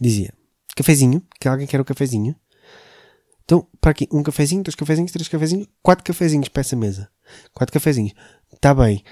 dizia: 0.00 0.34
cafezinho, 0.74 1.22
que 1.40 1.46
alguém 1.46 1.68
quer 1.68 1.78
o 1.78 1.82
um 1.82 1.84
cafezinho? 1.84 2.34
Então, 3.52 3.66
para 3.82 3.90
aqui, 3.90 4.08
um 4.10 4.22
cafezinho, 4.22 4.62
dois 4.62 4.74
cafezinhos, 4.74 5.12
três 5.12 5.28
cafezinhos, 5.28 5.68
quatro 5.82 6.02
cafezinhos 6.02 6.48
para 6.48 6.62
essa 6.62 6.74
mesa. 6.74 7.10
Quatro 7.52 7.70
cafezinhos. 7.70 8.14
Está 8.50 8.74
bem. 8.74 9.04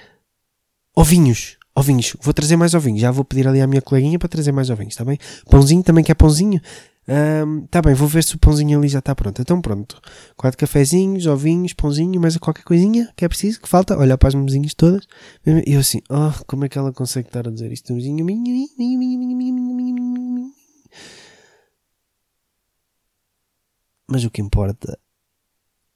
Ovinhos. 0.97 1.59
Ovinhos. 1.75 2.17
Vou 2.23 2.33
trazer 2.33 2.57
mais 2.57 2.73
ovinhos. 2.73 3.03
Já 3.03 3.11
vou 3.11 3.23
pedir 3.23 3.47
ali 3.47 3.61
à 3.61 3.67
minha 3.67 3.83
coleguinha 3.83 4.19
para 4.19 4.31
trazer 4.31 4.51
mais 4.51 4.71
ovinhos, 4.71 4.95
está 4.95 5.05
bem? 5.05 5.19
Pãozinho, 5.51 5.83
também 5.83 6.03
quer 6.03 6.15
pãozinho? 6.15 6.59
Está 7.07 7.81
um, 7.81 7.83
bem, 7.83 7.93
vou 7.93 8.09
ver 8.09 8.25
se 8.25 8.35
o 8.35 8.39
pãozinho 8.39 8.79
ali 8.79 8.89
já 8.89 9.01
está 9.01 9.15
pronto. 9.15 9.43
Então 9.43 9.61
pronto. 9.61 10.01
Quatro 10.39 10.57
cafezinhos, 10.57 11.27
ovinhos, 11.27 11.75
pãozinho, 11.75 12.19
mais 12.19 12.35
qualquer 12.39 12.63
coisinha 12.63 13.13
que 13.15 13.27
é 13.27 13.29
preciso, 13.29 13.61
que 13.61 13.69
falta. 13.69 13.99
Olhar 13.99 14.17
para 14.17 14.29
as 14.29 14.35
mesinhas 14.35 14.73
todas. 14.73 15.07
E 15.45 15.75
eu 15.75 15.81
assim, 15.81 16.01
oh, 16.09 16.33
como 16.47 16.65
é 16.65 16.69
que 16.71 16.79
ela 16.79 16.95
consegue 16.95 17.29
estar 17.29 17.47
a 17.47 17.51
dizer 17.51 17.71
isto? 17.71 17.93
Mas 24.11 24.25
o 24.25 24.31
que 24.31 24.43
importa 24.43 24.99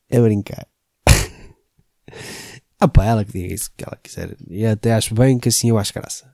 é 0.09 0.21
brincar. 0.21 0.69
ah 2.79 2.87
pá, 2.87 3.05
ela 3.05 3.25
que 3.25 3.33
diga 3.33 3.53
isso 3.53 3.73
que 3.77 3.85
ela 3.85 3.99
quiser. 4.01 4.37
E 4.49 4.65
até 4.65 4.95
acho 4.95 5.15
bem 5.15 5.39
que 5.39 5.49
assim 5.49 5.71
eu 5.71 5.79
acho 5.79 5.93
graça. 5.93 6.33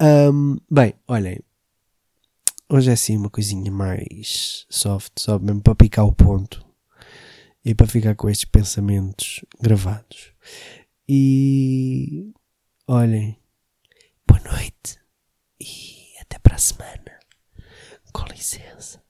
Um, 0.00 0.58
bem, 0.68 0.94
olhem. 1.06 1.38
Hoje 2.68 2.90
é 2.90 2.94
assim 2.94 3.16
uma 3.16 3.30
coisinha 3.30 3.70
mais 3.70 4.66
soft, 4.68 5.12
só 5.18 5.38
mesmo 5.38 5.62
para 5.62 5.74
picar 5.74 6.06
o 6.06 6.12
ponto. 6.12 6.66
E 7.64 7.74
para 7.74 7.86
ficar 7.86 8.16
com 8.16 8.28
estes 8.28 8.46
pensamentos 8.46 9.44
gravados. 9.60 10.32
E 11.08 12.32
olhem, 12.88 13.38
boa 14.26 14.40
noite 14.40 14.98
e 15.60 16.18
até 16.20 16.38
para 16.38 16.56
a 16.56 16.58
semana. 16.58 17.20
Com 18.12 18.24
licença. 18.24 19.01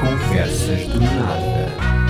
Conversas 0.00 0.86
do 0.88 1.00
Nada. 1.00 2.05